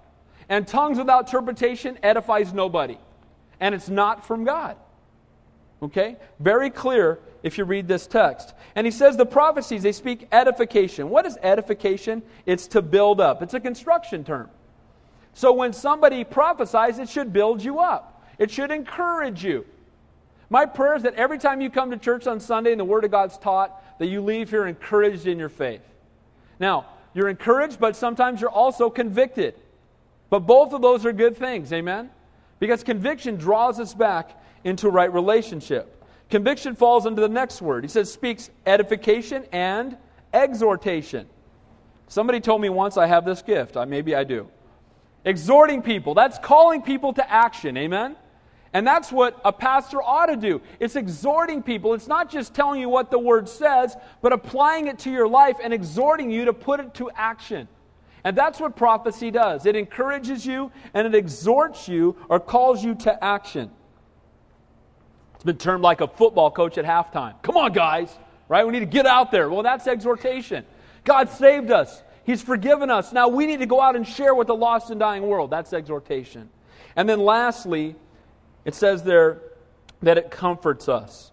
[0.49, 2.97] And tongues without interpretation edifies nobody.
[3.59, 4.75] And it's not from God.
[5.81, 6.17] Okay?
[6.39, 8.53] Very clear if you read this text.
[8.75, 11.09] And he says the prophecies, they speak edification.
[11.09, 12.21] What is edification?
[12.45, 14.49] It's to build up, it's a construction term.
[15.33, 19.65] So when somebody prophesies, it should build you up, it should encourage you.
[20.49, 23.03] My prayer is that every time you come to church on Sunday and the Word
[23.03, 25.83] of God's taught, that you leave here encouraged in your faith.
[26.59, 29.53] Now, you're encouraged, but sometimes you're also convicted.
[30.29, 32.09] But both of those are good things, amen?
[32.59, 36.03] Because conviction draws us back into right relationship.
[36.29, 37.83] Conviction falls into the next word.
[37.83, 39.97] He says, speaks edification and
[40.33, 41.27] exhortation.
[42.07, 43.77] Somebody told me once I have this gift.
[43.77, 44.49] I, Maybe I do.
[45.25, 46.13] Exhorting people.
[46.13, 47.77] That's calling people to action.
[47.77, 48.15] Amen?
[48.73, 50.61] And that's what a pastor ought to do.
[50.79, 51.95] It's exhorting people.
[51.95, 55.57] It's not just telling you what the word says, but applying it to your life
[55.61, 57.67] and exhorting you to put it to action.
[58.23, 62.95] And that's what prophecy does it encourages you and it exhorts you or calls you
[62.95, 63.71] to action.
[65.35, 67.41] It's been termed like a football coach at halftime.
[67.41, 68.13] Come on, guys,
[68.49, 68.65] right?
[68.65, 69.49] We need to get out there.
[69.49, 70.65] Well, that's exhortation.
[71.05, 73.11] God saved us, He's forgiven us.
[73.11, 75.49] Now we need to go out and share with the lost and dying world.
[75.49, 76.49] That's exhortation.
[76.95, 77.95] And then lastly,
[78.65, 79.41] it says there
[80.03, 81.31] that it comforts us.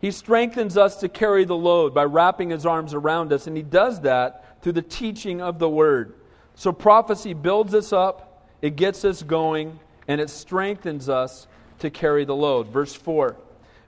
[0.00, 3.62] He strengthens us to carry the load by wrapping his arms around us, and he
[3.62, 6.14] does that through the teaching of the word.
[6.56, 11.46] So prophecy builds us up, it gets us going, and it strengthens us
[11.78, 12.66] to carry the load.
[12.66, 13.36] Verse 4.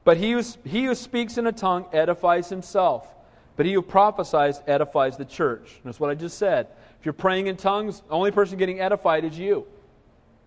[0.05, 3.13] But he who, he who speaks in a tongue edifies himself,
[3.57, 5.81] but he who prophesies edifies the church.
[5.85, 6.69] That's what I just said.
[7.01, 9.67] If you're praying in tongues, the only person getting edified is you.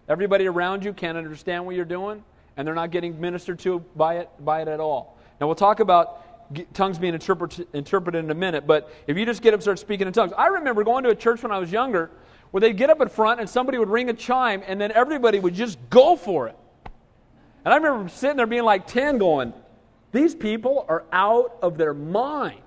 [0.08, 2.24] Everybody around you can't understand what you're doing,
[2.56, 5.18] and they're not getting ministered to by it, by it at all.
[5.42, 6.21] Now, we'll talk about
[6.74, 9.80] tongues being interpret, interpreted in a minute, but if you just get up and start
[9.80, 12.12] speaking in tongues, I remember going to a church when I was younger
[12.52, 15.40] where they'd get up in front and somebody would ring a chime, and then everybody
[15.40, 16.58] would just go for it.
[17.64, 19.54] And I remember sitting there being like 10 going,
[20.12, 22.62] these people are out of their mind.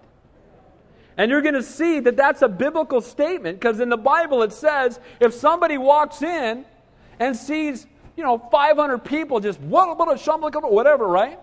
[1.16, 4.52] And you're going to see that that's a biblical statement because in the Bible it
[4.52, 6.64] says if somebody walks in
[7.20, 11.38] and sees, you know, 500 people just whatever, right?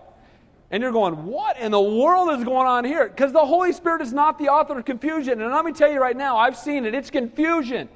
[0.72, 3.06] And you're going, what in the world is going on here?
[3.06, 5.42] Because the Holy Spirit is not the author of confusion.
[5.42, 6.94] And let me tell you right now, I've seen it.
[6.94, 7.90] It's confusion.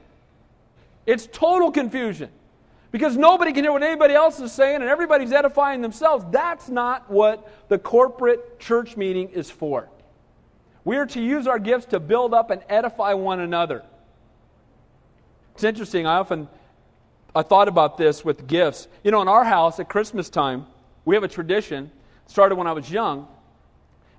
[1.07, 2.29] It's total confusion.
[2.93, 6.27] Because nobody can hear what anybody else is saying and everybody's edifying themselves.
[6.31, 9.89] That's not what the corporate church meeting is for.
[10.85, 13.85] We are to use our gifts to build up and edify one another.
[15.55, 16.07] It's interesting.
[16.07, 16.49] I often
[17.35, 18.87] I thought about this with gifts.
[19.03, 20.67] You know, in our house at Christmas time,
[21.07, 21.91] we have a tradition.
[22.27, 23.29] Started when I was young,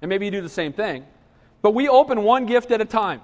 [0.01, 1.05] and maybe you do the same thing.
[1.61, 3.21] But we open one gift at a time.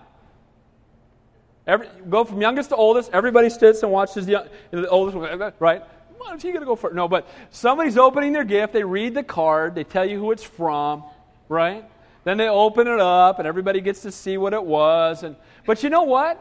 [1.65, 3.11] Every, go from youngest to oldest.
[3.13, 5.81] Everybody sits and watches the, the oldest one, right?
[6.17, 6.95] Why don't you going to go first?
[6.95, 8.73] No, but somebody's opening their gift.
[8.73, 9.75] They read the card.
[9.75, 11.03] They tell you who it's from,
[11.47, 11.85] right?
[12.23, 15.23] Then they open it up, and everybody gets to see what it was.
[15.23, 16.39] And but you know what?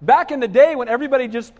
[0.00, 1.52] Back in the day when everybody just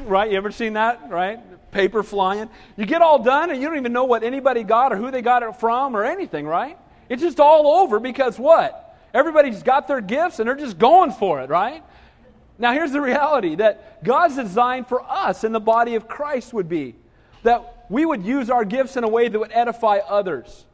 [0.00, 1.10] right, you ever seen that?
[1.10, 2.48] Right, paper flying.
[2.76, 5.22] You get all done, and you don't even know what anybody got or who they
[5.22, 6.46] got it from or anything.
[6.46, 6.78] Right?
[7.08, 8.82] It's just all over because what?
[9.14, 11.50] Everybody's got their gifts and they're just going for it.
[11.50, 11.82] Right?
[12.58, 16.68] Now, here's the reality that God's design for us in the body of Christ would
[16.68, 16.94] be
[17.42, 20.64] that we would use our gifts in a way that would edify others.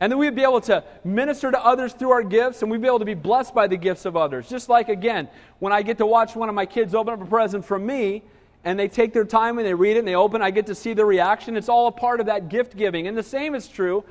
[0.00, 2.86] And that we'd be able to minister to others through our gifts, and we'd be
[2.86, 4.48] able to be blessed by the gifts of others.
[4.48, 7.24] Just like, again, when I get to watch one of my kids open up a
[7.26, 8.22] present from me,
[8.64, 10.74] and they take their time and they read it and they open, I get to
[10.74, 11.56] see the reaction.
[11.56, 13.06] It's all a part of that gift giving.
[13.06, 14.04] And the same is true,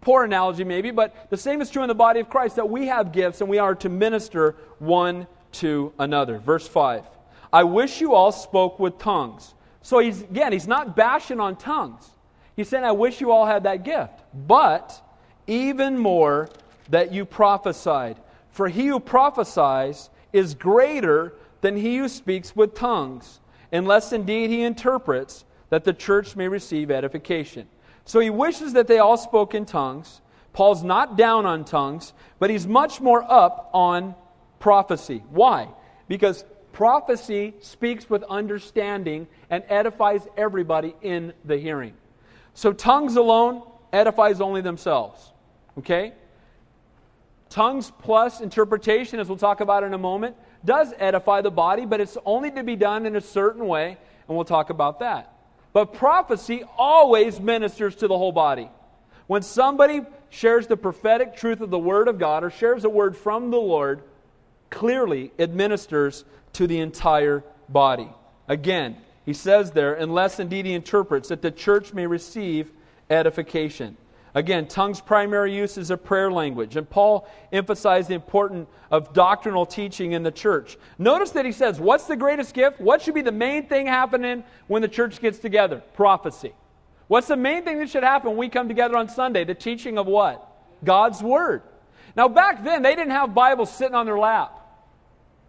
[0.00, 2.86] poor analogy maybe, but the same is true in the body of Christ that we
[2.86, 6.38] have gifts and we are to minister one to another.
[6.38, 7.04] Verse 5
[7.52, 9.54] I wish you all spoke with tongues.
[9.82, 12.08] So he's, again, he's not bashing on tongues.
[12.56, 14.22] He's saying, I wish you all had that gift.
[14.46, 15.02] But
[15.46, 16.48] even more
[16.88, 18.16] that you prophesied.
[18.50, 23.40] For he who prophesies is greater than he who speaks with tongues,
[23.72, 27.66] unless indeed he interprets, that the church may receive edification.
[28.04, 30.20] So he wishes that they all spoke in tongues.
[30.52, 34.14] Paul's not down on tongues, but he's much more up on
[34.58, 35.22] prophecy.
[35.30, 35.68] Why?
[36.08, 41.94] Because prophecy speaks with understanding and edifies everybody in the hearing.
[42.54, 45.32] So tongues alone edifies only themselves.
[45.78, 46.12] Okay?
[47.48, 52.00] Tongues plus interpretation, as we'll talk about in a moment, does edify the body, but
[52.00, 53.96] it's only to be done in a certain way,
[54.28, 55.32] and we'll talk about that.
[55.72, 58.68] But prophecy always ministers to the whole body.
[59.26, 63.16] When somebody shares the prophetic truth of the Word of God or shares a word
[63.16, 64.02] from the Lord,
[64.70, 68.08] clearly it ministers to the entire body.
[68.48, 72.70] Again, he says there, unless indeed he interprets, that the church may receive
[73.08, 73.96] edification.
[74.34, 76.76] Again, tongue's primary use is a prayer language.
[76.76, 80.78] And Paul emphasized the importance of doctrinal teaching in the church.
[80.98, 82.80] Notice that he says, What's the greatest gift?
[82.80, 85.82] What should be the main thing happening when the church gets together?
[85.94, 86.54] Prophecy.
[87.08, 89.44] What's the main thing that should happen when we come together on Sunday?
[89.44, 90.48] The teaching of what?
[90.82, 91.62] God's Word.
[92.16, 94.58] Now, back then, they didn't have Bibles sitting on their lap.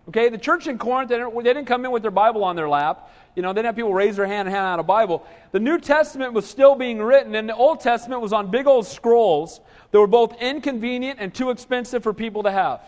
[0.10, 3.10] Okay, the church in Corinth, they didn't come in with their Bible on their lap.
[3.36, 5.26] You know, they didn't have people raise their hand and hand out a Bible.
[5.52, 8.86] The New Testament was still being written, and the Old Testament was on big old
[8.86, 9.60] scrolls
[9.91, 12.82] that were both inconvenient and too expensive for people to have.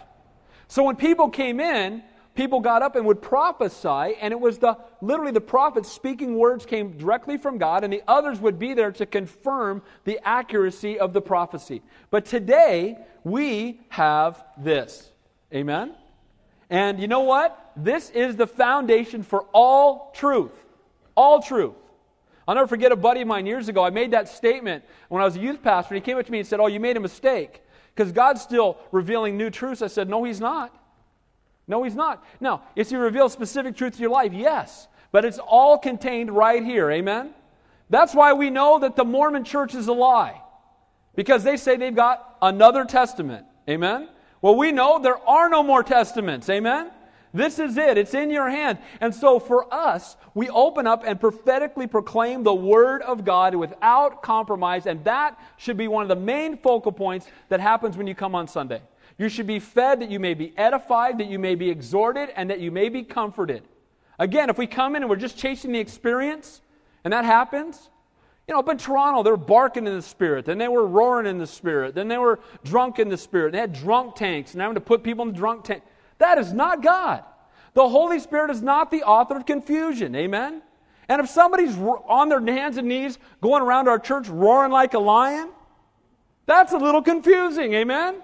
[0.67, 2.03] So when people came in,
[2.35, 6.65] people got up and would prophesy, and it was the literally the prophets speaking words
[6.65, 11.13] came directly from God, and the others would be there to confirm the accuracy of
[11.13, 11.81] the prophecy.
[12.11, 15.09] But today, we have this.
[15.53, 15.95] Amen?
[16.69, 17.64] And you know what?
[17.75, 20.51] This is the foundation for all truth.
[21.15, 21.75] All truth.
[22.47, 23.83] I'll never forget a buddy of mine years ago.
[23.83, 26.31] I made that statement when I was a youth pastor, and he came up to
[26.31, 27.61] me and said, Oh, you made a mistake
[27.95, 29.81] because God's still revealing new truths.
[29.81, 30.75] I said, No, He's not.
[31.67, 32.23] No, He's not.
[32.39, 34.33] Now, is He reveal specific truth to your life?
[34.33, 34.87] Yes.
[35.11, 36.91] But it's all contained right here.
[36.91, 37.33] Amen?
[37.89, 40.41] That's why we know that the Mormon church is a lie
[41.15, 43.45] because they say they've got another testament.
[43.69, 44.09] Amen?
[44.41, 46.49] Well, we know there are no more testaments.
[46.49, 46.91] Amen?
[47.35, 47.97] This is it.
[47.97, 48.77] It's in your hand.
[49.01, 54.23] And so for us, we open up and prophetically proclaim the Word of God without
[54.23, 54.85] compromise.
[54.85, 58.35] And that should be one of the main focal points that happens when you come
[58.35, 58.81] on Sunday.
[59.17, 62.49] You should be fed that you may be edified, that you may be exhorted, and
[62.49, 63.63] that you may be comforted.
[64.17, 66.61] Again, if we come in and we're just chasing the experience,
[67.03, 67.89] and that happens,
[68.47, 71.27] you know, up in Toronto, they were barking in the spirit, then they were roaring
[71.27, 73.51] in the spirit, then they were drunk in the spirit.
[73.51, 75.83] They had drunk tanks and having to put people in the drunk tank.
[76.17, 77.23] That is not God.
[77.73, 80.15] The Holy Spirit is not the author of confusion.
[80.15, 80.61] Amen?
[81.07, 84.99] And if somebody's on their hands and knees going around our church roaring like a
[84.99, 85.49] lion,
[86.45, 87.73] that's a little confusing.
[87.73, 88.15] Amen?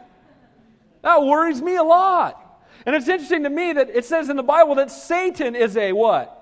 [1.02, 2.38] That worries me a lot.
[2.86, 5.92] And it's interesting to me that it says in the Bible that Satan is a
[5.92, 6.38] what?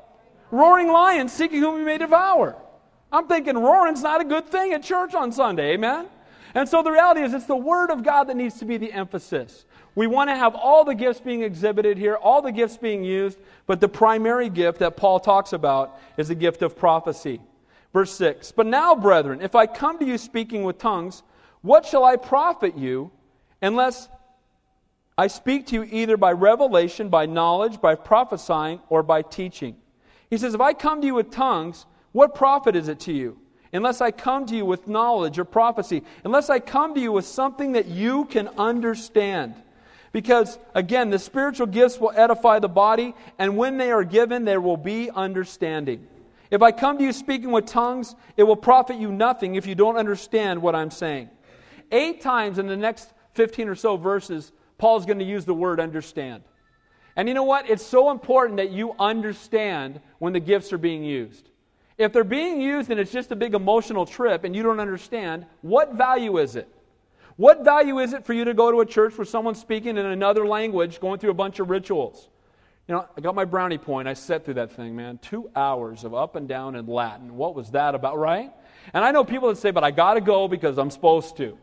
[0.52, 2.56] Roaring lion seeking whom he may devour.
[3.12, 6.08] I'm thinking roaring's not a good thing at church on Sunday, amen?
[6.54, 8.92] And so the reality is, it's the Word of God that needs to be the
[8.92, 9.66] emphasis.
[10.00, 13.38] We want to have all the gifts being exhibited here, all the gifts being used,
[13.68, 17.42] but the primary gift that Paul talks about is the gift of prophecy.
[17.92, 21.22] Verse 6 But now, brethren, if I come to you speaking with tongues,
[21.64, 23.12] what shall I profit you
[23.62, 24.08] unless
[25.18, 29.76] I speak to you either by revelation, by knowledge, by prophesying, or by teaching?
[30.30, 33.38] He says, If I come to you with tongues, what profit is it to you?
[33.74, 37.26] Unless I come to you with knowledge or prophecy, unless I come to you with
[37.26, 39.56] something that you can understand.
[40.12, 44.62] Because, again, the spiritual gifts will edify the body, and when they are given, there
[44.62, 46.08] will be understanding.
[46.52, 49.76] If I come to you speaking with tongues, it will profit you nothing if you
[49.76, 51.30] don't understand what I'm saying.
[51.92, 55.80] Eight times in the next 15 or so verses, Paul's going to use the word
[55.80, 56.44] understand.
[57.16, 57.70] And you know what?
[57.70, 61.50] It's so important that you understand when the gifts are being used.
[61.98, 65.46] If they're being used and it's just a big emotional trip and you don't understand,
[65.62, 66.74] what value is it?
[67.40, 70.06] What value is it for you to go to a church where someone's speaking in
[70.06, 72.28] another language, going through a bunch of rituals?
[72.86, 74.10] You know, I got my brownie point.
[74.10, 75.20] I sat through that thing, man.
[75.20, 77.38] Two hours of up and down in Latin.
[77.38, 78.52] What was that about, right?
[78.94, 81.58] And I know people that say, but I got to go because I'm supposed to.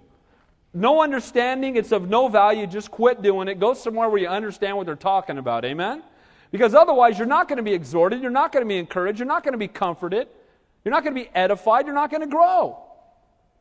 [0.72, 2.66] No understanding, it's of no value.
[2.66, 3.60] Just quit doing it.
[3.60, 5.66] Go somewhere where you understand what they're talking about.
[5.66, 6.02] Amen?
[6.52, 9.28] Because otherwise, you're not going to be exhorted, you're not going to be encouraged, you're
[9.28, 10.26] not going to be comforted,
[10.86, 12.82] you're not going to be edified, you're not going to grow.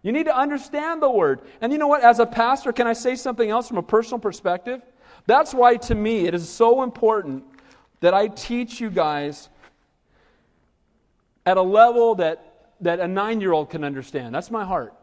[0.05, 1.41] You need to understand the word.
[1.61, 2.03] And you know what?
[2.03, 4.83] As a pastor, can I say something else from a personal perspective?
[5.25, 7.43] That's why, to me, it is so important
[8.01, 9.49] that I teach you guys
[11.43, 14.35] at a level that, that a nine year old can understand.
[14.35, 14.93] That's my heart.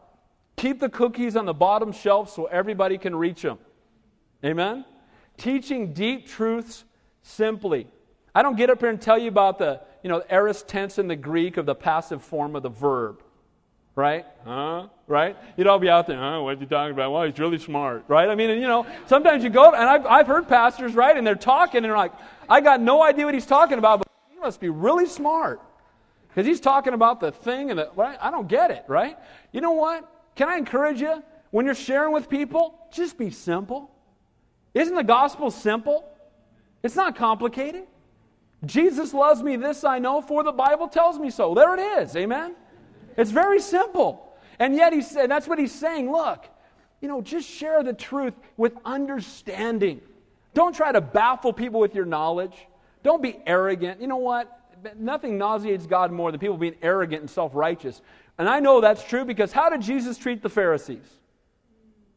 [0.55, 3.57] Keep the cookies on the bottom shelf so everybody can reach them.
[4.45, 4.85] Amen?
[5.35, 6.85] Teaching deep truths
[7.23, 7.87] simply.
[8.33, 11.09] I don't get up here and tell you about the, you know, aorist tense in
[11.09, 13.21] the Greek of the passive form of the verb.
[13.95, 14.25] Right?
[14.43, 14.87] Huh?
[15.07, 15.37] Right?
[15.55, 16.41] You'd all be out there, huh?
[16.41, 17.11] What are you talking about?
[17.11, 18.05] Well, he's really smart.
[18.07, 18.27] Right?
[18.27, 21.15] I mean, and, you know, sometimes you go, and I've, I've heard pastors, right?
[21.15, 22.13] And they're talking, and they're like,
[22.49, 25.61] I got no idea what he's talking about, but he must be really smart.
[26.27, 28.17] Because he's talking about the thing, and the, right?
[28.19, 29.15] I don't get it, right?
[29.51, 30.09] You know what?
[30.35, 31.21] Can I encourage you?
[31.51, 33.91] When you're sharing with people, just be simple.
[34.73, 36.03] Isn't the gospel simple?
[36.81, 37.83] It's not complicated.
[38.65, 41.53] Jesus loves me, this I know, for the Bible tells me so.
[41.53, 42.15] There it is.
[42.15, 42.55] Amen?
[43.17, 44.33] It's very simple.
[44.59, 46.11] And yet, he said, that's what he's saying.
[46.11, 46.45] Look,
[47.01, 50.01] you know, just share the truth with understanding.
[50.53, 52.55] Don't try to baffle people with your knowledge.
[53.01, 53.99] Don't be arrogant.
[53.99, 54.59] You know what?
[54.97, 58.01] Nothing nauseates God more than people being arrogant and self righteous.
[58.37, 61.05] And I know that's true because how did Jesus treat the Pharisees?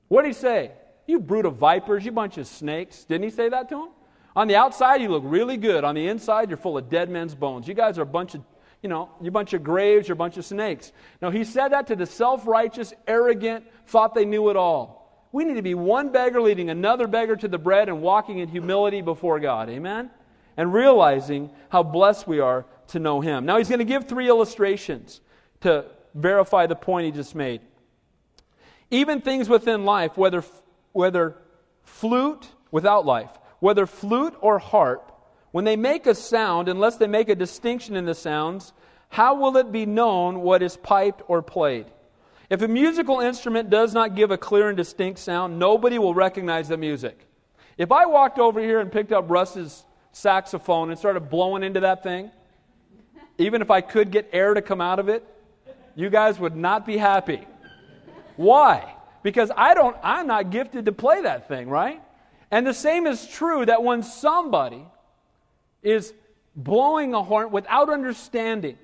[0.09, 0.72] What did he say?
[1.07, 3.05] You brood of vipers, you bunch of snakes.
[3.05, 3.88] Didn't he say that to them?
[4.34, 5.84] On the outside, you look really good.
[5.84, 7.66] On the inside, you're full of dead men's bones.
[7.66, 8.42] You guys are a bunch of,
[8.83, 10.93] you know, you're a bunch of graves, you're a bunch of snakes.
[11.20, 15.29] Now, he said that to the self righteous, arrogant, thought they knew it all.
[15.33, 18.49] We need to be one beggar leading another beggar to the bread and walking in
[18.49, 19.68] humility before God.
[19.68, 20.11] Amen?
[20.57, 23.45] And realizing how blessed we are to know Him.
[23.45, 25.20] Now, he's going to give three illustrations
[25.61, 27.61] to verify the point he just made.
[28.91, 30.45] Even things within life, whether,
[30.93, 31.37] whether
[31.83, 35.12] flute without life, whether flute or harp,
[35.57, 38.74] when they make a sound, unless they make a distinction in the sounds,
[39.09, 41.86] how will it be known what is piped or played?
[42.50, 46.68] If a musical instrument does not give a clear and distinct sound, nobody will recognize
[46.68, 47.26] the music.
[47.78, 52.02] If I walked over here and picked up Russ's saxophone and started blowing into that
[52.02, 52.30] thing,
[53.38, 55.24] even if I could get air to come out of it,
[55.94, 57.46] you guys would not be happy.
[58.36, 58.94] Why?
[59.22, 62.02] Because I don't I'm not gifted to play that thing, right?
[62.50, 64.84] And the same is true that when somebody
[65.87, 66.12] is
[66.57, 68.76] blowing a horn without understanding,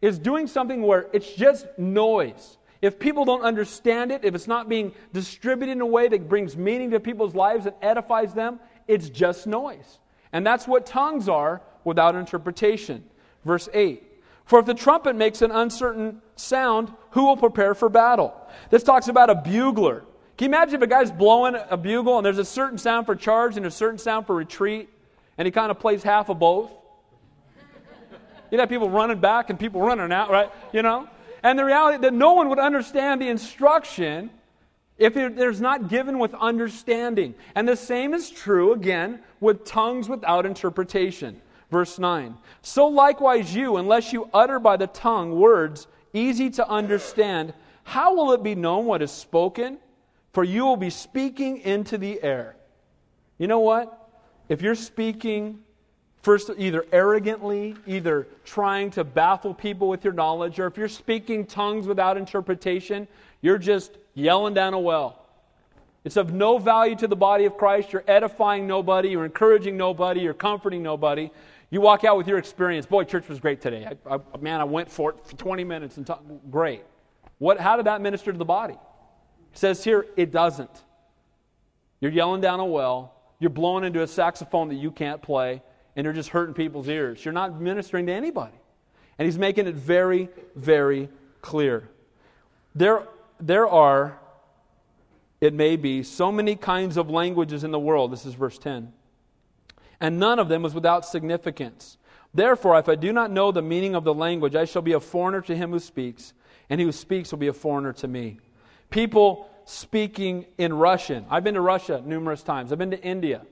[0.00, 2.56] is doing something where it's just noise.
[2.80, 6.56] If people don't understand it, if it's not being distributed in a way that brings
[6.56, 9.98] meaning to people's lives and edifies them, it's just noise.
[10.32, 13.04] And that's what tongues are without interpretation.
[13.44, 14.02] Verse 8
[14.46, 18.34] For if the trumpet makes an uncertain sound, who will prepare for battle?
[18.70, 20.04] This talks about a bugler.
[20.38, 23.14] Can you imagine if a guy's blowing a bugle and there's a certain sound for
[23.14, 24.90] charge and a certain sound for retreat,
[25.38, 26.70] and he kind of plays half of both?
[28.50, 30.50] You'd have people running back and people running out, right?
[30.72, 31.08] You know?
[31.42, 34.30] And the reality that no one would understand the instruction
[34.98, 37.34] if there's not given with understanding.
[37.54, 41.40] And the same is true, again, with tongues without interpretation.
[41.70, 42.36] Verse 9.
[42.62, 48.32] So likewise, you, unless you utter by the tongue words easy to understand, how will
[48.32, 49.78] it be known what is spoken?
[50.36, 52.56] for you will be speaking into the air.
[53.38, 53.95] You know what?
[54.48, 55.60] If you're speaking
[56.22, 61.46] first either arrogantly, either trying to baffle people with your knowledge, or if you're speaking
[61.46, 63.06] tongues without interpretation,
[63.42, 65.24] you're just yelling down a well.
[66.04, 67.92] It's of no value to the body of Christ.
[67.92, 71.30] You're edifying nobody, you're encouraging nobody, you're comforting nobody.
[71.70, 72.86] You walk out with your experience.
[72.86, 73.88] Boy, church was great today.
[74.08, 76.84] I, I, man, I went for it for 20 minutes and talk, great.
[77.38, 78.74] What, how did that minister to the body?
[78.74, 80.70] It says here, it doesn't.
[82.00, 85.62] You're yelling down a well, you're blowing into a saxophone that you can't play,
[85.94, 87.24] and you're just hurting people's ears.
[87.24, 88.54] You're not ministering to anybody.
[89.18, 91.08] And he's making it very, very
[91.40, 91.88] clear.
[92.74, 93.06] There,
[93.40, 94.18] there are,
[95.40, 98.12] it may be, so many kinds of languages in the world.
[98.12, 98.92] This is verse 10.
[100.00, 101.96] And none of them is without significance.
[102.34, 105.00] Therefore, if I do not know the meaning of the language, I shall be a
[105.00, 106.34] foreigner to him who speaks,
[106.68, 108.38] and he who speaks will be a foreigner to me
[108.90, 111.26] people speaking in Russian.
[111.28, 113.42] I've been to Russia numerous times, I've been to India.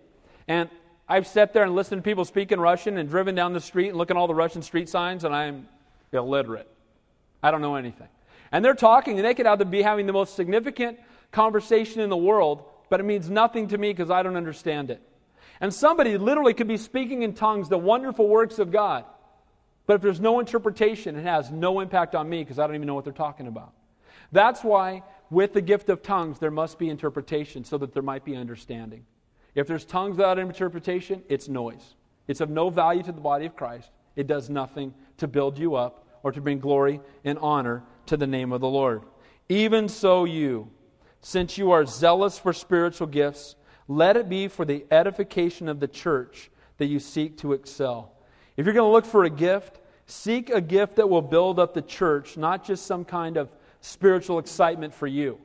[0.48, 0.70] And
[1.06, 3.88] I've sat there and listened to people speak in Russian and driven down the street
[3.88, 5.68] and looking at all the Russian street signs, and I'm
[6.12, 6.68] illiterate.
[7.42, 8.08] I don't know anything.
[8.52, 10.98] And they're talking, and they could either be having the most significant
[11.32, 15.02] conversation in the world, but it means nothing to me because I don't understand it.
[15.60, 19.04] And somebody literally could be speaking in tongues the wonderful works of God,
[19.86, 22.86] but if there's no interpretation, it has no impact on me because I don't even
[22.86, 23.72] know what they're talking about.
[24.32, 28.24] That's why with the gift of tongues, there must be interpretation so that there might
[28.24, 29.04] be understanding.
[29.54, 31.94] If there's tongues without interpretation, it's noise.
[32.26, 33.90] It's of no value to the body of Christ.
[34.16, 38.26] It does nothing to build you up or to bring glory and honor to the
[38.26, 39.02] name of the Lord.
[39.48, 40.70] Even so, you,
[41.20, 43.56] since you are zealous for spiritual gifts,
[43.88, 48.12] let it be for the edification of the church that you seek to excel.
[48.56, 51.74] If you're going to look for a gift, seek a gift that will build up
[51.74, 53.50] the church, not just some kind of
[53.84, 55.38] spiritual excitement for you.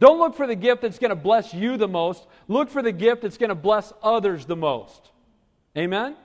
[0.00, 2.26] Don't look for the gift that's going to bless you the most.
[2.46, 5.10] Look for the gift that's going to bless others the most.
[5.76, 6.16] Amen?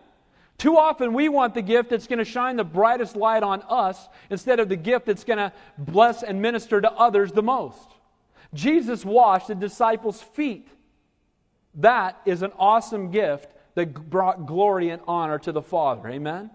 [0.57, 4.07] Too often we want the gift that's going to shine the brightest light on us
[4.29, 7.89] instead of the gift that's going to bless and minister to others the most.
[8.53, 10.67] Jesus washed the disciples' feet.
[11.75, 16.07] That is an awesome gift that brought glory and honor to the Father.
[16.09, 16.51] Amen?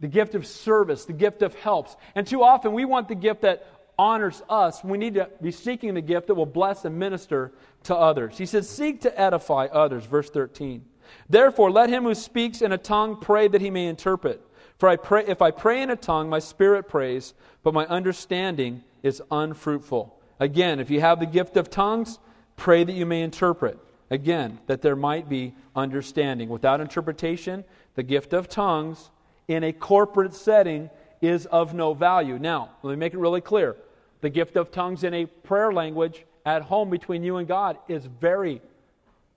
[0.00, 1.96] The gift of service, the gift of helps.
[2.16, 3.64] And too often we want the gift that
[4.02, 7.52] honors us, we need to be seeking the gift that will bless and minister
[7.84, 8.36] to others.
[8.36, 10.84] He says, Seek to edify others, verse 13.
[11.28, 14.44] Therefore, let him who speaks in a tongue pray that he may interpret.
[14.76, 18.82] For I pray, if I pray in a tongue, my spirit prays, but my understanding
[19.04, 20.18] is unfruitful.
[20.40, 22.18] Again, if you have the gift of tongues,
[22.56, 23.78] pray that you may interpret.
[24.10, 26.48] Again, that there might be understanding.
[26.48, 27.62] Without interpretation,
[27.94, 29.10] the gift of tongues
[29.46, 30.90] in a corporate setting
[31.20, 32.38] is of no value.
[32.40, 33.76] Now, let me make it really clear.
[34.22, 38.06] The gift of tongues in a prayer language at home between you and God is
[38.06, 38.62] very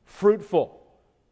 [0.06, 0.82] fruitful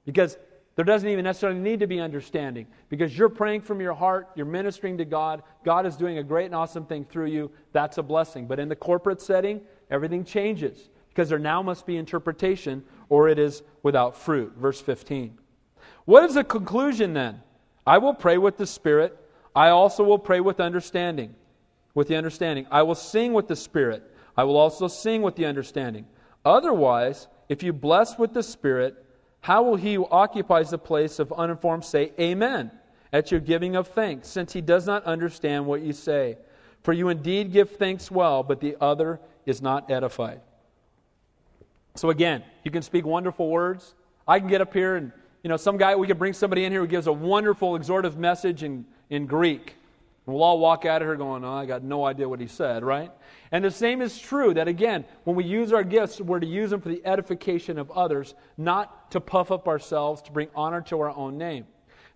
[0.05, 0.37] because
[0.75, 4.45] there doesn't even necessarily need to be understanding because you're praying from your heart, you're
[4.45, 7.51] ministering to God, God is doing a great and awesome thing through you.
[7.71, 8.47] That's a blessing.
[8.47, 13.37] But in the corporate setting, everything changes because there now must be interpretation or it
[13.37, 14.53] is without fruit.
[14.57, 15.37] Verse 15.
[16.05, 17.41] What is the conclusion then?
[17.85, 19.15] I will pray with the Spirit.
[19.55, 21.35] I also will pray with understanding.
[21.95, 22.65] With the understanding.
[22.71, 24.03] I will sing with the Spirit.
[24.35, 26.07] I will also sing with the understanding.
[26.43, 29.03] Otherwise, if you bless with the Spirit,
[29.41, 32.71] how will he who occupies the place of uninformed say, Amen,
[33.11, 36.37] at your giving of thanks, since he does not understand what you say?
[36.81, 40.41] For you indeed give thanks well, but the other is not edified.
[41.95, 43.93] So again, you can speak wonderful words.
[44.27, 45.11] I can get up here and,
[45.43, 48.17] you know, some guy, we could bring somebody in here who gives a wonderful exhortive
[48.17, 49.75] message in, in Greek.
[50.25, 52.83] We'll all walk out of here going, oh, I got no idea what he said,
[52.83, 53.11] right?
[53.51, 56.69] And the same is true that, again, when we use our gifts, we're to use
[56.69, 61.01] them for the edification of others, not to puff up ourselves, to bring honor to
[61.01, 61.65] our own name.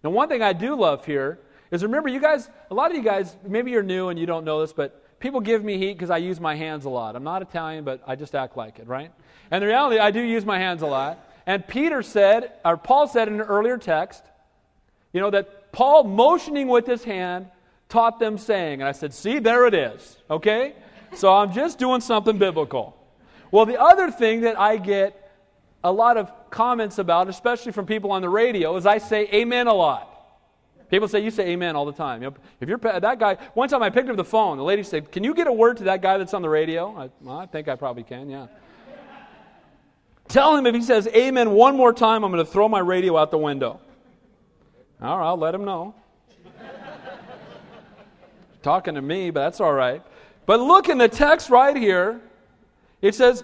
[0.03, 1.39] Now, one thing I do love here
[1.69, 4.45] is remember, you guys, a lot of you guys, maybe you're new and you don't
[4.45, 7.15] know this, but people give me heat because I use my hands a lot.
[7.17, 9.11] I'm not Italian, but I just act like it, right?
[9.51, 11.19] And the reality, I do use my hands a lot.
[11.45, 14.23] And Peter said, or Paul said in an earlier text,
[15.11, 17.47] you know, that Paul motioning with his hand
[17.89, 18.81] taught them saying.
[18.81, 20.17] And I said, see, there it is.
[20.29, 20.73] Okay?
[21.15, 22.95] So I'm just doing something biblical.
[23.51, 25.23] Well, the other thing that I get
[25.83, 29.67] a lot of comments about, especially from people on the radio, is I say amen
[29.67, 30.13] a lot.
[30.89, 32.21] People say, You say amen all the time.
[32.21, 34.83] You know, if you're that guy, one time I picked up the phone, the lady
[34.83, 36.95] said, Can you get a word to that guy that's on the radio?
[36.97, 38.47] I, well, I think I probably can, yeah.
[40.27, 43.15] Tell him if he says amen one more time, I'm going to throw my radio
[43.15, 43.79] out the window.
[45.01, 45.95] All right, I'll let him know
[48.67, 50.03] talking to me, but that's all right.
[50.45, 52.19] But look in the text right here.
[53.01, 53.41] It says,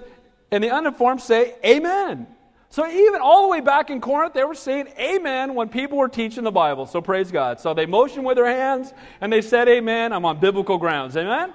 [0.52, 2.28] and the uninformed say, Amen.
[2.70, 6.08] So even all the way back in Corinth, they were saying amen when people were
[6.10, 6.88] teaching the Bible.
[6.88, 7.60] So praise God.
[7.60, 10.12] So they motioned with their hands and they said amen.
[10.12, 11.16] I'm on biblical grounds.
[11.16, 11.54] Amen?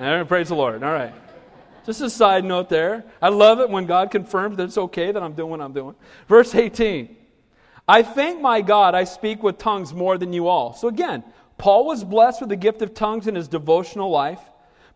[0.00, 0.26] Amen.
[0.26, 0.82] praise the Lord.
[0.82, 1.12] All right.
[1.84, 3.04] Just a side note there.
[3.20, 5.94] I love it when God confirms that it's okay that I'm doing what I'm doing.
[6.28, 7.14] Verse 18.
[7.86, 10.72] I thank my God I speak with tongues more than you all.
[10.72, 11.24] So again,
[11.58, 14.40] Paul was blessed with the gift of tongues in his devotional life.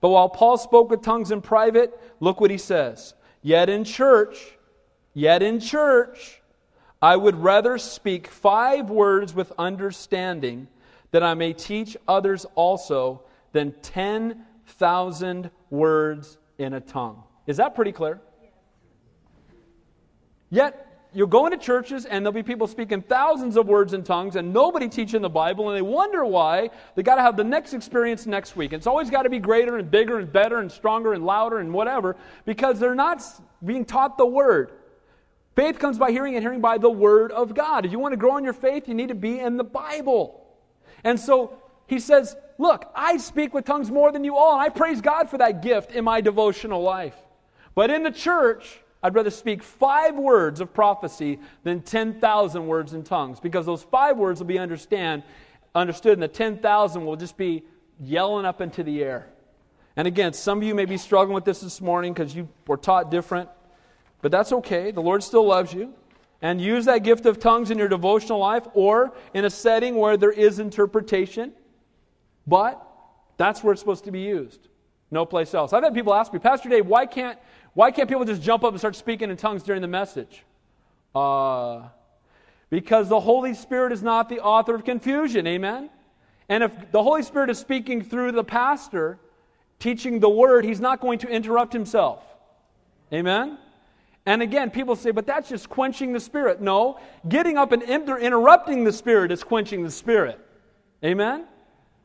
[0.01, 3.15] But while Paul spoke with tongues in private, look what he says.
[3.43, 4.57] Yet in church,
[5.13, 6.41] yet in church,
[7.01, 10.69] I would rather speak five words with understanding
[11.11, 17.23] that I may teach others also than 10,000 words in a tongue.
[17.47, 18.21] Is that pretty clear?
[20.49, 24.37] Yet you'll go into churches and there'll be people speaking thousands of words in tongues
[24.37, 27.75] and nobody teaching the Bible, and they wonder why they got to have the next
[27.75, 28.73] experience next week.
[28.73, 31.73] It's always got to be greater and bigger and better and stronger and louder and
[31.73, 33.23] whatever because they're not
[33.65, 34.73] being taught the Word.
[35.55, 37.85] Faith comes by hearing and hearing by the Word of God.
[37.85, 40.47] If you want to grow in your faith, you need to be in the Bible.
[41.05, 44.69] And so he says, Look, I speak with tongues more than you all, and I
[44.69, 47.17] praise God for that gift in my devotional life.
[47.75, 53.03] But in the church, I'd rather speak five words of prophecy than 10,000 words in
[53.03, 55.25] tongues because those five words will be understand,
[55.75, 57.65] understood, and the 10,000 will just be
[58.01, 59.29] yelling up into the air.
[59.97, 62.77] And again, some of you may be struggling with this this morning because you were
[62.77, 63.51] taught different,
[64.23, 64.91] but that's okay.
[64.93, 65.95] The Lord still loves you.
[66.45, 70.17] And use that gift of tongues in your devotional life or in a setting where
[70.17, 71.53] there is interpretation.
[72.49, 72.85] But
[73.37, 74.69] that's where it's supposed to be used.
[75.13, 75.73] No place else.
[75.73, 77.39] I've had people ask me, Pastor Dave, why can't
[77.75, 80.45] why can't people just jump up and start speaking in tongues during the message?
[81.15, 81.89] Uh,
[82.71, 85.47] because the Holy Spirit is not the author of confusion.
[85.47, 85.91] Amen?
[86.49, 89.19] And if the Holy Spirit is speaking through the pastor,
[89.79, 92.23] teaching the word, he's not going to interrupt himself.
[93.13, 93.59] Amen?
[94.25, 96.61] And again, people say, but that's just quenching the spirit.
[96.61, 100.39] No, getting up and inter- interrupting the spirit is quenching the spirit.
[101.05, 101.45] Amen?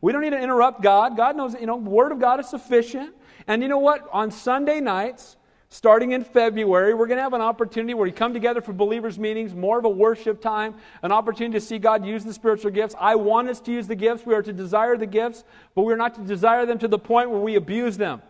[0.01, 1.15] We don't need to interrupt God.
[1.15, 3.13] God knows, you know, the word of God is sufficient.
[3.47, 4.07] And you know what?
[4.11, 5.38] On Sunday nights,
[5.70, 9.20] Starting in February, we're going to have an opportunity where we come together for believers'
[9.20, 12.95] meetings, more of a worship time, an opportunity to see God use the spiritual gifts.
[12.97, 14.26] I want us to use the gifts.
[14.26, 15.43] We are to desire the gifts,
[15.76, 18.22] but we're not to desire them to the point where we abuse them.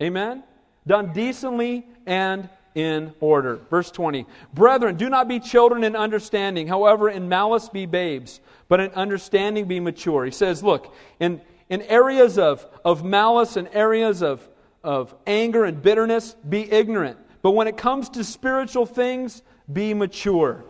[0.00, 0.44] Amen?
[0.86, 3.58] Done decently and in order.
[3.70, 4.24] Verse 20
[4.54, 9.66] Brethren, do not be children in understanding, however, in malice be babes, but in understanding
[9.66, 10.24] be mature.
[10.24, 14.48] He says, look, in, in areas of, of malice and areas of,
[14.82, 17.18] of anger and bitterness, be ignorant.
[17.42, 20.64] But when it comes to spiritual things, be mature.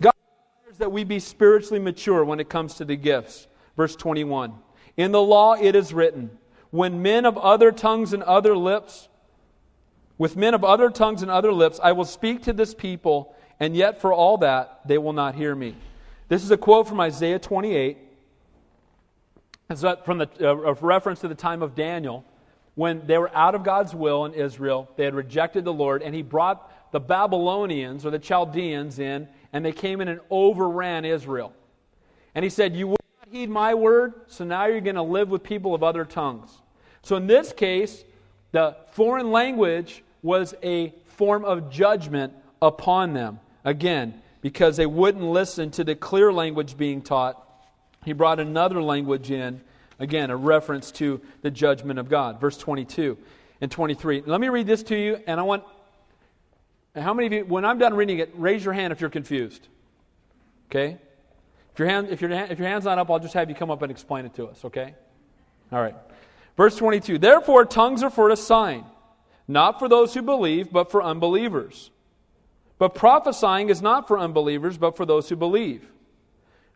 [0.00, 0.12] God
[0.60, 3.46] desires that we be spiritually mature when it comes to the gifts.
[3.76, 4.54] Verse 21
[4.96, 6.30] In the law it is written,
[6.70, 9.08] when men of other tongues and other lips,
[10.18, 13.76] with men of other tongues and other lips, I will speak to this people, and
[13.76, 15.74] yet for all that, they will not hear me.
[16.28, 17.98] This is a quote from Isaiah 28.
[19.70, 22.24] It's from the uh, reference to the time of Daniel
[22.74, 24.90] when they were out of God's will in Israel.
[24.96, 29.64] They had rejected the Lord, and he brought the Babylonians or the Chaldeans in, and
[29.64, 31.52] they came in and overran Israel.
[32.34, 35.28] And he said, You will not heed my word, so now you're going to live
[35.28, 36.50] with people of other tongues.
[37.02, 38.04] So in this case,
[38.52, 43.40] the foreign language was a form of judgment upon them.
[43.64, 47.40] Again, because they wouldn't listen to the clear language being taught,
[48.04, 49.60] he brought another language in.
[49.98, 52.40] Again, a reference to the judgment of God.
[52.40, 53.16] Verse 22
[53.60, 54.22] and 23.
[54.26, 55.64] Let me read this to you, and I want.
[56.96, 59.66] How many of you, when I'm done reading it, raise your hand if you're confused?
[60.70, 60.98] Okay?
[61.72, 63.70] If your, hand, if, your, if your hand's not up, I'll just have you come
[63.70, 64.94] up and explain it to us, okay?
[65.72, 65.96] All right.
[66.56, 68.84] Verse 22 Therefore, tongues are for a sign,
[69.48, 71.90] not for those who believe, but for unbelievers.
[72.78, 75.88] But prophesying is not for unbelievers, but for those who believe.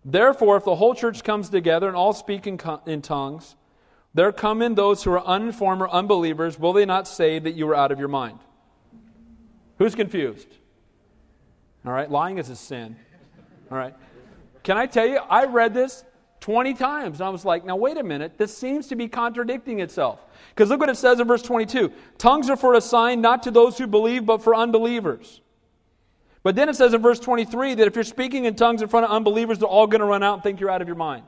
[0.04, 3.56] Therefore, if the whole church comes together and all speak in, in tongues,
[4.14, 6.58] there come in those who are uninformed or unbelievers.
[6.58, 8.38] Will they not say that you are out of your mind?
[9.78, 10.48] Who's confused?
[11.84, 12.96] All right, lying is a sin.
[13.70, 13.94] All right.
[14.62, 16.04] Can I tell you, I read this
[16.40, 17.20] 20 times.
[17.20, 18.38] And I was like, now wait a minute.
[18.38, 20.24] This seems to be contradicting itself.
[20.50, 23.50] Because look what it says in verse 22 Tongues are for a sign not to
[23.50, 25.40] those who believe, but for unbelievers.
[26.42, 29.06] But then it says in verse 23 that if you're speaking in tongues in front
[29.06, 31.24] of unbelievers, they're all going to run out and think you're out of your mind.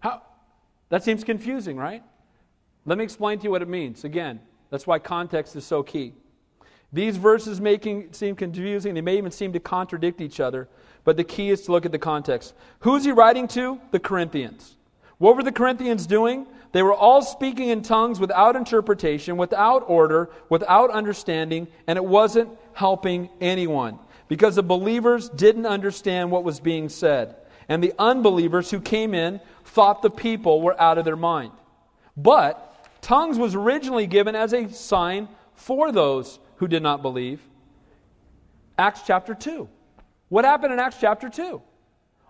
[0.00, 0.22] How?
[0.90, 2.02] That seems confusing, right?
[2.84, 4.04] Let me explain to you what it means.
[4.04, 6.12] Again, that's why context is so key.
[6.92, 10.68] These verses making seem confusing, they may even seem to contradict each other.
[11.02, 12.54] But the key is to look at the context.
[12.80, 13.80] Who's he writing to?
[13.90, 14.76] The Corinthians.
[15.18, 16.46] What were the Corinthians doing?
[16.74, 22.50] They were all speaking in tongues without interpretation, without order, without understanding, and it wasn't
[22.72, 27.36] helping anyone because the believers didn't understand what was being said.
[27.68, 31.52] And the unbelievers who came in thought the people were out of their mind.
[32.16, 37.40] But tongues was originally given as a sign for those who did not believe.
[38.76, 39.68] Acts chapter 2.
[40.28, 41.62] What happened in Acts chapter 2?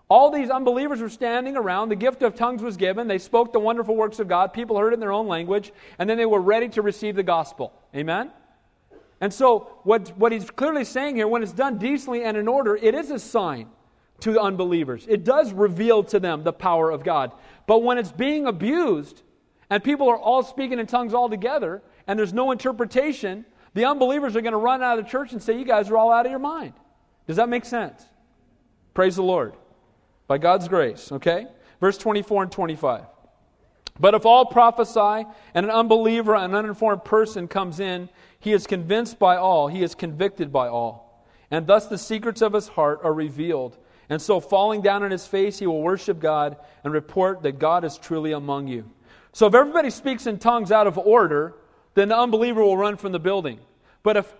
[0.07, 1.89] All these unbelievers were standing around.
[1.89, 3.07] The gift of tongues was given.
[3.07, 4.53] They spoke the wonderful works of God.
[4.53, 5.73] People heard it in their own language.
[5.97, 7.73] And then they were ready to receive the gospel.
[7.95, 8.31] Amen?
[9.19, 12.75] And so, what, what he's clearly saying here, when it's done decently and in order,
[12.75, 13.69] it is a sign
[14.19, 15.05] to the unbelievers.
[15.09, 17.31] It does reveal to them the power of God.
[17.65, 19.23] But when it's being abused,
[19.69, 24.35] and people are all speaking in tongues all together, and there's no interpretation, the unbelievers
[24.35, 26.25] are going to run out of the church and say, You guys are all out
[26.25, 26.73] of your mind.
[27.25, 28.05] Does that make sense?
[28.93, 29.53] Praise the Lord.
[30.27, 31.47] By God's grace, okay?
[31.79, 33.03] Verse 24 and 25.
[33.99, 38.09] But if all prophesy and an unbeliever, an uninformed person comes in,
[38.39, 41.25] he is convinced by all, he is convicted by all.
[41.51, 43.77] And thus the secrets of his heart are revealed.
[44.09, 47.83] And so, falling down on his face, he will worship God and report that God
[47.83, 48.89] is truly among you.
[49.31, 51.55] So, if everybody speaks in tongues out of order,
[51.95, 53.59] then the unbeliever will run from the building.
[54.03, 54.31] But if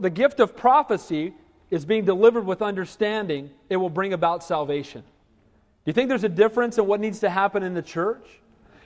[0.00, 1.34] the gift of prophecy
[1.70, 5.02] is being delivered with understanding, it will bring about salvation.
[5.02, 8.26] Do you think there's a difference in what needs to happen in the church?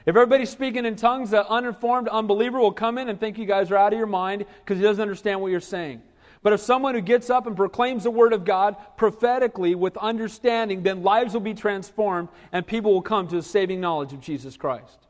[0.07, 3.71] If everybody's speaking in tongues, the uninformed unbeliever will come in and think you guys
[3.71, 6.03] are out of your mind because he doesn't understand what you're saying.
[6.43, 10.83] But if someone who gets up and proclaims the word of God prophetically with understanding,
[10.83, 14.59] then lives will be transformed and people will come to the saving knowledge of Jesus
[14.59, 15.04] Christ.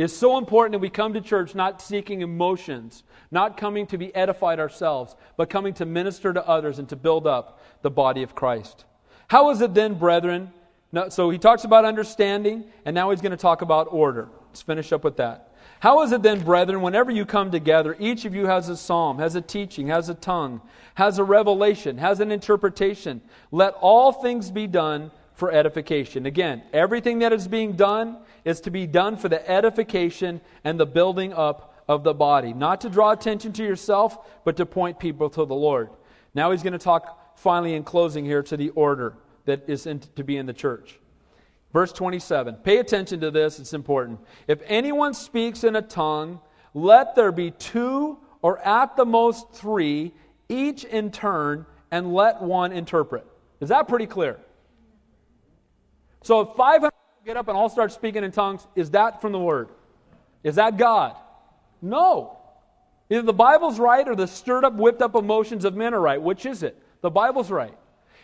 [0.00, 4.14] It's so important that we come to church not seeking emotions, not coming to be
[4.14, 8.34] edified ourselves, but coming to minister to others and to build up the body of
[8.34, 8.86] Christ.
[9.28, 10.54] How is it then, brethren?
[10.90, 14.30] Now, so he talks about understanding, and now he's going to talk about order.
[14.46, 15.54] Let's finish up with that.
[15.80, 19.18] How is it then, brethren, whenever you come together, each of you has a psalm,
[19.18, 20.62] has a teaching, has a tongue,
[20.94, 23.20] has a revelation, has an interpretation?
[23.50, 25.10] Let all things be done
[25.40, 26.26] for edification.
[26.26, 30.84] Again, everything that is being done is to be done for the edification and the
[30.84, 32.52] building up of the body.
[32.52, 35.88] Not to draw attention to yourself, but to point people to the Lord.
[36.34, 39.14] Now he's going to talk finally in closing here to the order
[39.46, 41.00] that is in, to be in the church.
[41.72, 42.56] Verse 27.
[42.56, 44.20] Pay attention to this, it's important.
[44.46, 46.38] If anyone speaks in a tongue,
[46.74, 50.12] let there be two or at the most three,
[50.50, 53.26] each in turn, and let one interpret.
[53.60, 54.38] Is that pretty clear?
[56.22, 56.92] So if 500
[57.24, 59.68] get up and all start speaking in tongues, is that from the Word?
[60.42, 61.16] Is that God?
[61.82, 62.38] No.
[63.10, 66.20] Either the Bible's right or the stirred up, whipped up emotions of men are right.
[66.20, 66.80] Which is it?
[67.00, 67.76] The Bible's right.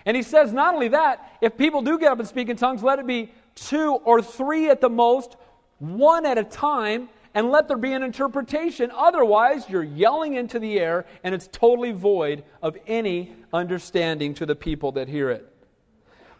[0.04, 2.82] And he says not only that, if people do get up and speak in tongues,
[2.82, 5.36] let it be two or three at the most,
[5.78, 8.90] one at a time, and let there be an interpretation.
[8.94, 14.54] Otherwise, you're yelling into the air and it's totally void of any understanding to the
[14.54, 15.52] people that hear it.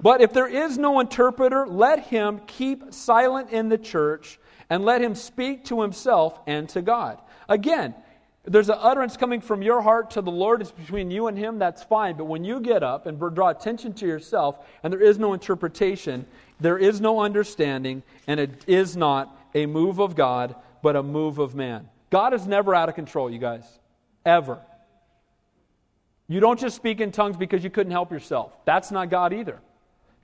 [0.01, 4.38] But if there is no interpreter, let him keep silent in the church
[4.68, 7.20] and let him speak to himself and to God.
[7.49, 7.94] Again,
[8.47, 10.61] there's an utterance coming from your heart to the Lord.
[10.61, 12.16] It's between you and Him, that's fine.
[12.16, 16.26] But when you get up and draw attention to yourself and there is no interpretation,
[16.61, 21.38] there is no understanding, and it is not a move of God, but a move
[21.38, 21.88] of man.
[22.11, 23.64] God is never out of control, you guys.
[24.24, 24.61] Ever.
[26.28, 28.53] You don't just speak in tongues because you couldn't help yourself.
[28.64, 29.59] That's not God either.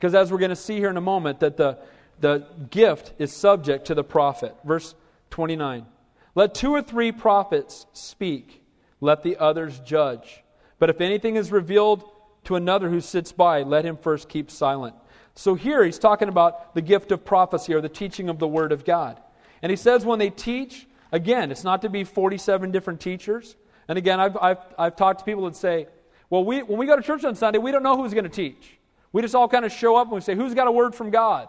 [0.03, 1.79] Because as we're going to see here in a moment, that the,
[2.19, 4.53] the gift is subject to the prophet.
[4.65, 4.97] Verse
[5.31, 5.87] 29.
[6.35, 8.65] Let two or three prophets speak,
[9.01, 10.43] let the others judge.
[10.81, 12.03] But if anything is revealed
[12.47, 14.97] to another who sits by, let him first keep silent.
[15.37, 18.73] So here he's talking about the gift of prophecy or the teaching of the Word
[18.73, 19.21] of God.
[19.63, 23.55] And he says when they teach, again, it's not to be 47 different teachers.
[23.87, 25.87] And again, I've, I've, I've talked to people that say,
[26.29, 28.29] well, we, when we go to church on Sunday, we don't know who's going to
[28.29, 28.81] teach.
[29.13, 31.11] We just all kind of show up and we say, who's got a word from
[31.11, 31.49] God?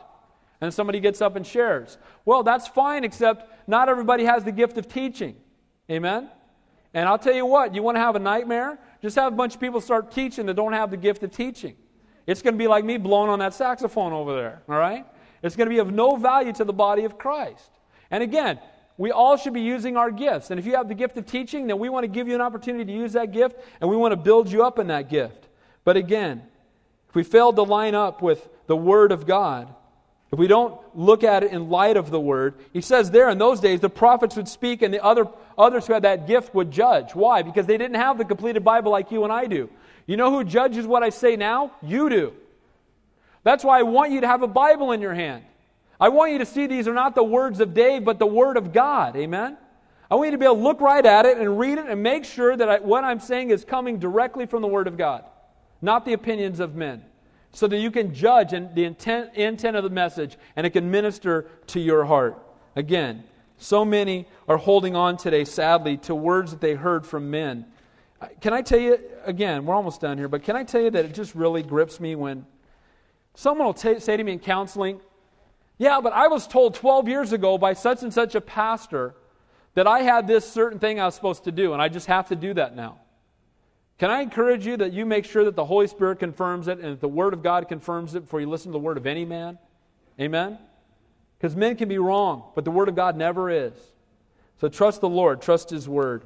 [0.64, 1.98] and somebody gets up and shares.
[2.24, 5.36] Well, that's fine, except not everybody has the gift of teaching.
[5.92, 6.30] Amen?
[6.94, 8.80] And I'll tell you what, you want to have a nightmare?
[9.02, 11.76] Just have a bunch of people start teaching that don't have the gift of teaching.
[12.28, 15.06] It's going to be like me blowing on that saxophone over there, all right?
[15.42, 17.70] It's going to be of no value to the body of Christ.
[18.10, 18.58] And again,
[18.98, 20.50] we all should be using our gifts.
[20.50, 22.42] And if you have the gift of teaching, then we want to give you an
[22.42, 25.50] opportunity to use that gift and we want to build you up in that gift.
[25.84, 26.44] But again,
[27.14, 29.68] if we fail to line up with the Word of God,
[30.34, 33.38] if we don't look at it in light of the word, he says there in
[33.38, 36.72] those days the prophets would speak and the other, others who had that gift would
[36.72, 37.14] judge.
[37.14, 37.44] Why?
[37.44, 39.70] Because they didn't have the completed Bible like you and I do.
[40.08, 41.74] You know who judges what I say now?
[41.84, 42.34] You do.
[43.44, 45.44] That's why I want you to have a Bible in your hand.
[46.00, 48.58] I want you to see these are not the words of Dave, but the Word
[48.58, 49.16] of God.
[49.16, 49.56] Amen?
[50.10, 52.02] I want you to be able to look right at it and read it and
[52.02, 55.26] make sure that I, what I'm saying is coming directly from the Word of God,
[55.84, 57.04] not the opinions of men
[57.52, 61.48] so that you can judge the intent, intent of the message and it can minister
[61.68, 62.42] to your heart.
[62.76, 63.24] Again,
[63.58, 67.66] so many are holding on today, sadly, to words that they heard from men.
[68.20, 70.90] Uh, can I tell you, again, we're almost done here, but can I tell you
[70.90, 72.46] that it just really grips me when
[73.36, 75.02] someone will t- say to me in counseling,
[75.78, 79.16] Yeah, but I was told 12 years ago by such and such a pastor
[79.76, 82.30] that I had this certain thing I was supposed to do, and I just have
[82.30, 83.00] to do that now.
[84.00, 86.94] Can I encourage you that you make sure that the Holy Spirit confirms it and
[86.94, 89.26] that the Word of God confirms it before you listen to the Word of any
[89.26, 89.58] man?
[90.20, 90.58] Amen?
[91.38, 93.74] Because men can be wrong, but the Word of God never is.
[94.60, 96.24] So trust the Lord, trust His Word.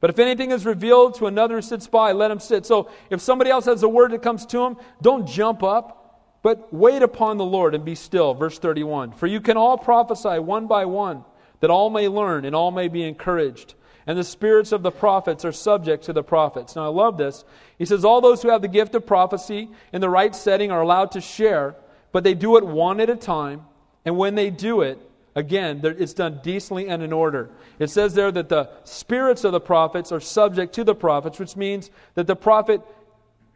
[0.00, 2.66] But if anything is revealed to another who sits by, let him sit.
[2.66, 6.70] So if somebody else has a word that comes to him, don't jump up, but
[6.74, 8.34] wait upon the Lord and be still.
[8.34, 9.12] Verse 31.
[9.12, 11.24] For you can all prophesy one by one,
[11.60, 13.76] that all may learn and all may be encouraged
[14.06, 16.76] and the spirits of the prophets are subject to the prophets.
[16.76, 17.44] Now, I love this.
[17.78, 20.82] He says, All those who have the gift of prophecy in the right setting are
[20.82, 21.76] allowed to share,
[22.12, 23.62] but they do it one at a time.
[24.04, 24.98] And when they do it,
[25.34, 27.50] again, it's done decently and in order.
[27.78, 31.56] It says there that the spirits of the prophets are subject to the prophets, which
[31.56, 32.82] means that the prophet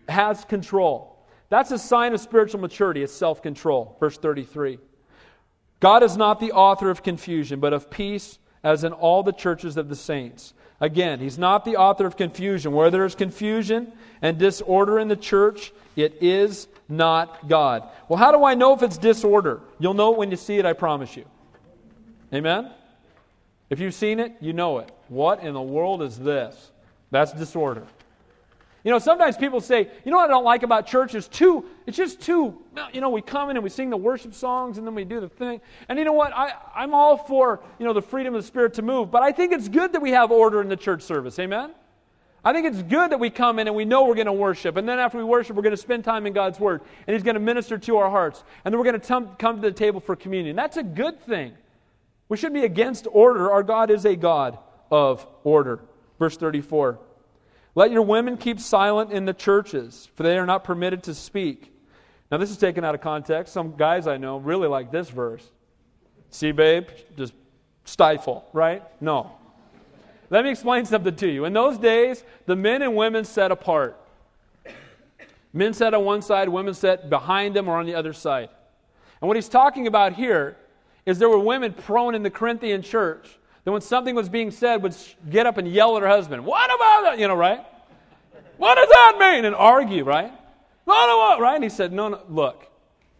[0.08, 1.14] has control.
[1.50, 3.96] That's a sign of spiritual maturity, it's self control.
[4.00, 4.78] Verse 33.
[5.80, 9.76] God is not the author of confusion, but of peace as in all the churches
[9.76, 10.54] of the saints.
[10.80, 12.72] Again, he's not the author of confusion.
[12.72, 13.92] Where there is confusion
[14.22, 17.88] and disorder in the church, it is not God.
[18.08, 19.60] Well, how do I know if it's disorder?
[19.78, 21.24] You'll know it when you see it, I promise you.
[22.32, 22.70] Amen?
[23.70, 24.90] If you've seen it, you know it.
[25.08, 26.70] What in the world is this?
[27.10, 27.84] That's disorder.
[28.84, 31.64] You know, sometimes people say, you know what I don't like about church is too,
[31.86, 32.56] it's just too,
[32.92, 35.20] you know, we come in and we sing the worship songs and then we do
[35.20, 35.60] the thing.
[35.88, 36.32] And you know what?
[36.32, 39.32] I, I'm all for, you know, the freedom of the Spirit to move, but I
[39.32, 41.38] think it's good that we have order in the church service.
[41.38, 41.72] Amen?
[42.44, 44.76] I think it's good that we come in and we know we're going to worship.
[44.76, 46.82] And then after we worship, we're going to spend time in God's Word.
[47.06, 48.44] And He's going to minister to our hearts.
[48.64, 50.54] And then we're going to come to the table for communion.
[50.54, 51.52] That's a good thing.
[52.28, 53.50] We shouldn't be against order.
[53.50, 54.58] Our God is a God
[54.90, 55.80] of order.
[56.18, 56.98] Verse 34.
[57.78, 61.72] Let your women keep silent in the churches, for they are not permitted to speak,
[62.28, 63.52] Now, this is taken out of context.
[63.52, 65.48] Some guys I know really like this verse.
[66.30, 67.34] See, babe, just
[67.84, 68.82] stifle, right?
[69.00, 69.30] No.
[70.28, 71.44] Let me explain something to you.
[71.44, 73.96] In those days, the men and women sat apart.
[75.52, 78.48] Men sat on one side, women sat behind them or on the other side.
[79.20, 80.56] And what he's talking about here
[81.06, 83.38] is there were women prone in the Corinthian church
[83.68, 84.96] that when something was being said would
[85.28, 87.18] get up and yell at her husband, What about that?
[87.18, 87.60] You know, right?
[88.56, 89.44] What does that mean?
[89.44, 90.32] And argue, right?
[90.84, 91.38] What?
[91.38, 91.56] Right?
[91.56, 92.66] And he said, No, no, look,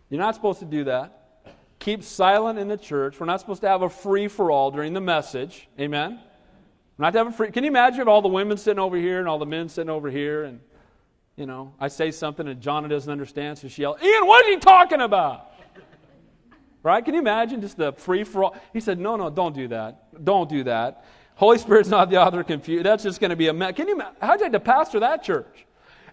[0.09, 1.43] you're not supposed to do that.
[1.81, 3.21] Keep silent in the church.
[3.21, 5.69] We're not supposed to have a free for all during the message.
[5.79, 6.19] Amen?
[6.97, 7.51] We're not to have a free.
[7.51, 10.09] Can you imagine all the women sitting over here and all the men sitting over
[10.09, 10.61] here and
[11.37, 14.49] you know, I say something and Jonna doesn't understand, so she yells, Ian, what are
[14.49, 15.48] you talking about?
[16.89, 17.05] Right?
[17.05, 18.57] Can you imagine just the free for all?
[18.73, 20.25] He said, No, no, don't do that.
[20.25, 21.05] Don't do that.
[21.35, 22.83] Holy Spirit's not the author of confusion.
[22.83, 23.75] That's just going to be a mess.
[23.75, 25.67] Can you how'd you like to pastor that church?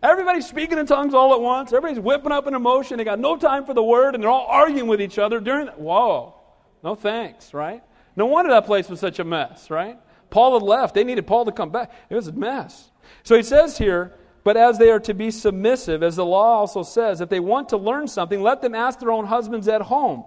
[0.03, 1.71] Everybody's speaking in tongues all at once.
[1.71, 2.97] Everybody's whipping up an emotion.
[2.97, 5.67] They got no time for the word, and they're all arguing with each other during
[5.67, 5.79] that.
[5.79, 6.35] Whoa.
[6.83, 7.81] No thanks, right?
[8.17, 9.97] No wonder that place was such a mess, right?
[10.29, 10.93] Paul had left.
[10.93, 11.89] They needed Paul to come back.
[12.09, 12.91] It was a mess.
[13.23, 14.13] So he says here,
[14.43, 17.69] but as they are to be submissive, as the law also says, if they want
[17.69, 20.25] to learn something, let them ask their own husbands at home.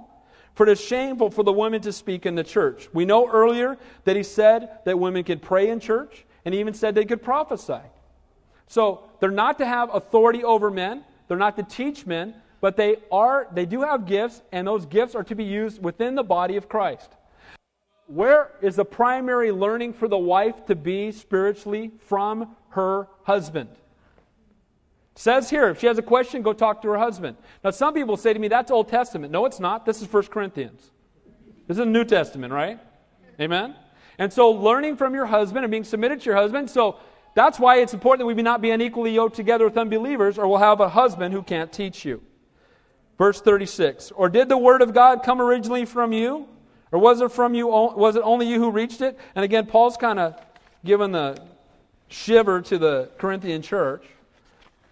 [0.59, 2.89] For it is shameful for the women to speak in the church.
[2.93, 6.75] We know earlier that he said that women could pray in church, and he even
[6.75, 7.79] said they could prophesy.
[8.67, 12.97] So they're not to have authority over men, they're not to teach men, but they
[13.13, 16.57] are they do have gifts, and those gifts are to be used within the body
[16.57, 17.13] of Christ.
[18.09, 23.69] Where is the primary learning for the wife to be spiritually from her husband?
[25.19, 27.37] Says here, if she has a question, go talk to her husband.
[27.65, 29.33] Now, some people say to me, that's Old Testament.
[29.33, 29.85] No, it's not.
[29.85, 30.93] This is 1 Corinthians.
[31.67, 32.79] This is New Testament, right?
[33.41, 33.75] Amen?
[34.19, 36.71] And so, learning from your husband and being submitted to your husband.
[36.71, 37.01] So,
[37.35, 40.59] that's why it's important that we not be unequally yoked together with unbelievers, or we'll
[40.59, 42.23] have a husband who can't teach you.
[43.19, 46.47] Verse 36 Or did the word of God come originally from you?
[46.93, 47.67] Or was it from you?
[47.67, 49.19] Was it only you who reached it?
[49.35, 50.41] And again, Paul's kind of
[50.85, 51.43] giving the
[52.07, 54.05] shiver to the Corinthian church.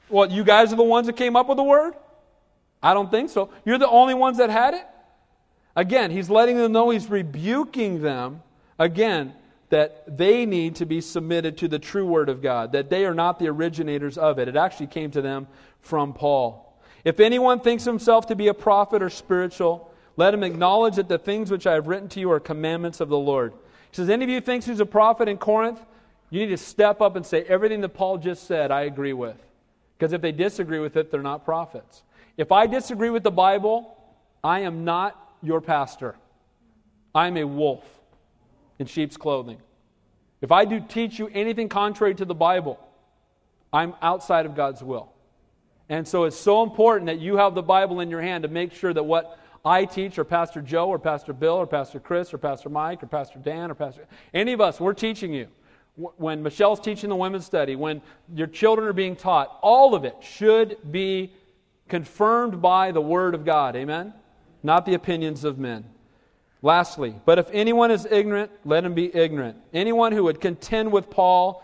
[0.09, 1.95] What, you guys are the ones that came up with the word?
[2.83, 3.51] I don't think so.
[3.65, 4.87] You're the only ones that had it?
[5.75, 8.43] Again, he's letting them know, he's rebuking them,
[8.79, 9.35] again,
[9.69, 13.15] that they need to be submitted to the true word of God, that they are
[13.15, 14.49] not the originators of it.
[14.49, 15.49] It actually came to them
[15.81, 16.81] from Paul.
[17.05, 21.19] If anyone thinks himself to be a prophet or spiritual, let him acknowledge that the
[21.19, 23.53] things which I have written to you are commandments of the Lord.
[23.91, 25.81] He says, Any of you thinks he's a prophet in Corinth?
[26.31, 29.37] You need to step up and say, Everything that Paul just said, I agree with.
[29.99, 32.03] Because if they disagree with it, they're not prophets.
[32.37, 33.97] If I disagree with the Bible,
[34.45, 36.17] I am not your pastor.
[37.15, 37.85] I'm a wolf
[38.79, 39.59] in sheep's clothing.
[40.43, 42.79] If I do teach you anything contrary to the Bible,
[43.73, 45.13] I'm outside of God's will.
[45.89, 48.73] And so it's so important that you have the Bible in your hand to make
[48.73, 52.39] sure that what I teach, or Pastor Joe, or Pastor Bill, or Pastor Chris, or
[52.39, 55.49] Pastor Mike, or Pastor Dan, or Pastor any of us, we're teaching you
[55.97, 58.03] when Michelle's teaching the women's study, when
[58.35, 61.33] your children are being taught, all of it should be
[61.89, 63.77] confirmed by the Word of God.
[63.77, 64.13] Amen?
[64.63, 65.85] Not the opinions of men.
[66.63, 69.57] Lastly, but if anyone is ignorant, let him be ignorant.
[69.73, 71.63] Anyone who would contend with Paul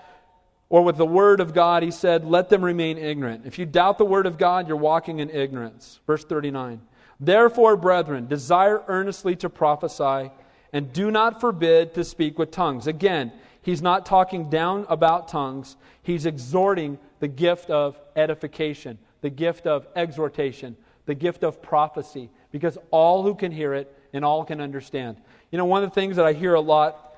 [0.68, 3.44] or with the Word of God, he said, let them remain ignorant.
[3.44, 6.00] If you doubt the Word of God, you're walking in ignorance.
[6.06, 6.80] Verse 39.
[7.20, 10.30] Therefore, brethren, desire earnestly to prophesy,
[10.72, 12.86] and do not forbid to speak with tongues.
[12.86, 15.76] Again, He's not talking down about tongues.
[16.02, 22.76] He's exhorting the gift of edification, the gift of exhortation, the gift of prophecy, because
[22.90, 25.16] all who can hear it and all can understand.
[25.50, 27.16] You know, one of the things that I hear a lot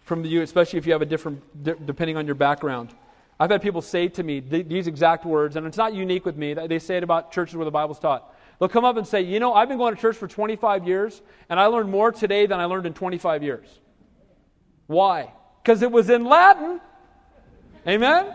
[0.00, 2.92] from you, especially if you have a different, depending on your background,
[3.40, 6.54] I've had people say to me these exact words, and it's not unique with me.
[6.54, 8.34] They say it about churches where the Bible's taught.
[8.58, 11.22] They'll come up and say, You know, I've been going to church for 25 years,
[11.48, 13.68] and I learned more today than I learned in 25 years.
[14.88, 15.32] Why?
[15.68, 16.80] Because it was in Latin.
[17.86, 18.32] Amen?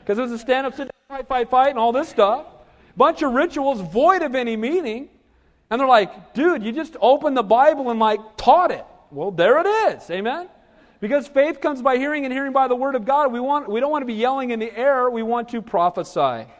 [0.00, 2.44] Because it was a stand up, sit down, fight, fight, fight, and all this stuff.
[2.96, 5.08] Bunch of rituals void of any meaning.
[5.70, 8.84] And they're like, dude, you just opened the Bible and like taught it.
[9.12, 10.10] Well, there it is.
[10.10, 10.48] Amen?
[10.98, 13.30] Because faith comes by hearing and hearing by the word of God.
[13.30, 16.50] We, want, we don't want to be yelling in the air, we want to prophesy.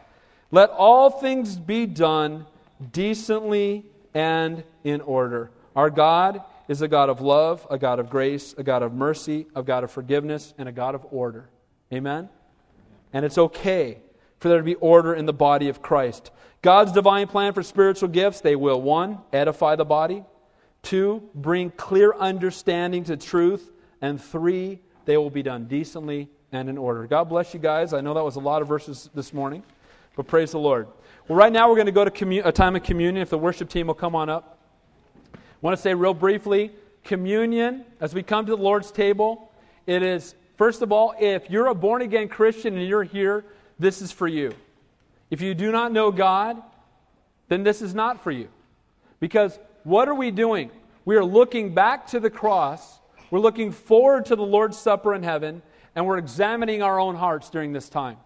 [0.51, 2.45] Let all things be done
[2.93, 5.51] decently and in order.
[5.75, 9.47] Our God is a God of love, a God of grace, a God of mercy,
[9.55, 11.49] a God of forgiveness, and a God of order.
[11.93, 12.29] Amen?
[13.13, 13.99] And it's okay
[14.39, 16.31] for there to be order in the body of Christ.
[16.61, 20.23] God's divine plan for spiritual gifts, they will, one, edify the body,
[20.83, 26.77] two, bring clear understanding to truth, and three, they will be done decently and in
[26.77, 27.07] order.
[27.07, 27.93] God bless you guys.
[27.93, 29.63] I know that was a lot of verses this morning,
[30.15, 30.87] but praise the Lord.
[31.27, 33.21] Well, right now we're going to go to a time of communion.
[33.21, 34.56] If the worship team will come on up.
[35.61, 36.71] Want to say real briefly
[37.03, 39.51] communion, as we come to the Lord's table,
[39.87, 43.45] it is, first of all, if you're a born again Christian and you're here,
[43.79, 44.53] this is for you.
[45.31, 46.61] If you do not know God,
[47.47, 48.49] then this is not for you.
[49.19, 50.69] Because what are we doing?
[51.05, 52.99] We are looking back to the cross,
[53.31, 55.61] we're looking forward to the Lord's Supper in heaven,
[55.95, 58.17] and we're examining our own hearts during this time.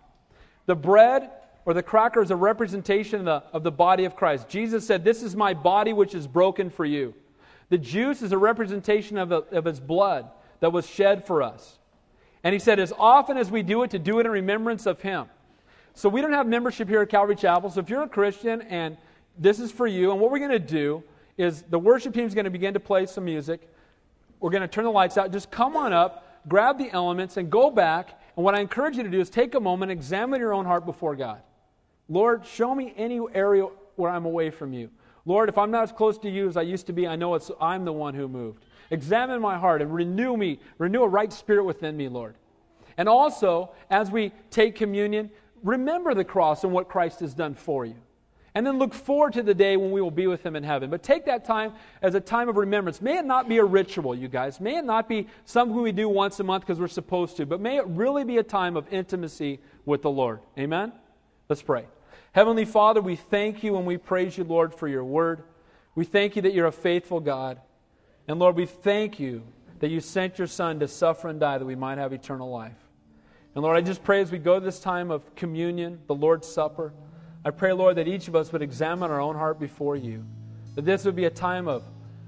[0.65, 1.29] The bread
[1.65, 4.49] or the cracker is a representation of the, of the body of Christ.
[4.49, 7.13] Jesus said, This is my body which is broken for you.
[7.71, 11.79] The juice is a representation of, a, of his blood that was shed for us.
[12.43, 15.01] And he said, As often as we do it, to do it in remembrance of
[15.01, 15.27] him.
[15.93, 17.69] So we don't have membership here at Calvary Chapel.
[17.69, 18.97] So if you're a Christian and
[19.39, 21.01] this is for you, and what we're going to do
[21.37, 23.69] is the worship team is going to begin to play some music.
[24.41, 25.31] We're going to turn the lights out.
[25.31, 28.19] Just come on up, grab the elements, and go back.
[28.35, 30.85] And what I encourage you to do is take a moment, examine your own heart
[30.85, 31.41] before God.
[32.09, 34.89] Lord, show me any area where I'm away from you.
[35.25, 37.35] Lord, if I'm not as close to you as I used to be, I know
[37.35, 38.65] it's I'm the one who moved.
[38.89, 42.35] Examine my heart and renew me, renew a right spirit within me, Lord.
[42.97, 45.29] And also, as we take communion,
[45.63, 47.95] remember the cross and what Christ has done for you.
[48.53, 50.89] And then look forward to the day when we will be with him in heaven.
[50.89, 53.01] But take that time as a time of remembrance.
[53.01, 54.59] May it not be a ritual, you guys.
[54.59, 57.45] May it not be something we do once a month because we're supposed to.
[57.45, 60.41] But may it really be a time of intimacy with the Lord.
[60.57, 60.91] Amen?
[61.47, 61.85] Let's pray.
[62.33, 65.43] Heavenly Father, we thank you and we praise you, Lord, for your word.
[65.95, 67.59] We thank you that you're a faithful God.
[68.27, 69.43] And Lord, we thank you
[69.79, 72.77] that you sent your Son to suffer and die that we might have eternal life.
[73.53, 76.93] And Lord, I just pray as we go this time of communion, the Lord's Supper,
[77.43, 80.23] I pray, Lord, that each of us would examine our own heart before you.
[80.75, 81.83] That this would be a time of,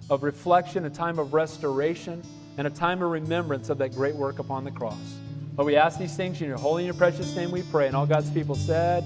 [0.10, 2.24] of reflection, a time of restoration,
[2.58, 5.16] and a time of remembrance of that great work upon the cross.
[5.56, 7.88] But we ask these things in your holy and your precious name we pray.
[7.88, 9.06] And all God's people said,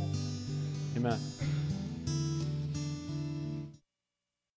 [0.97, 1.36] Amen.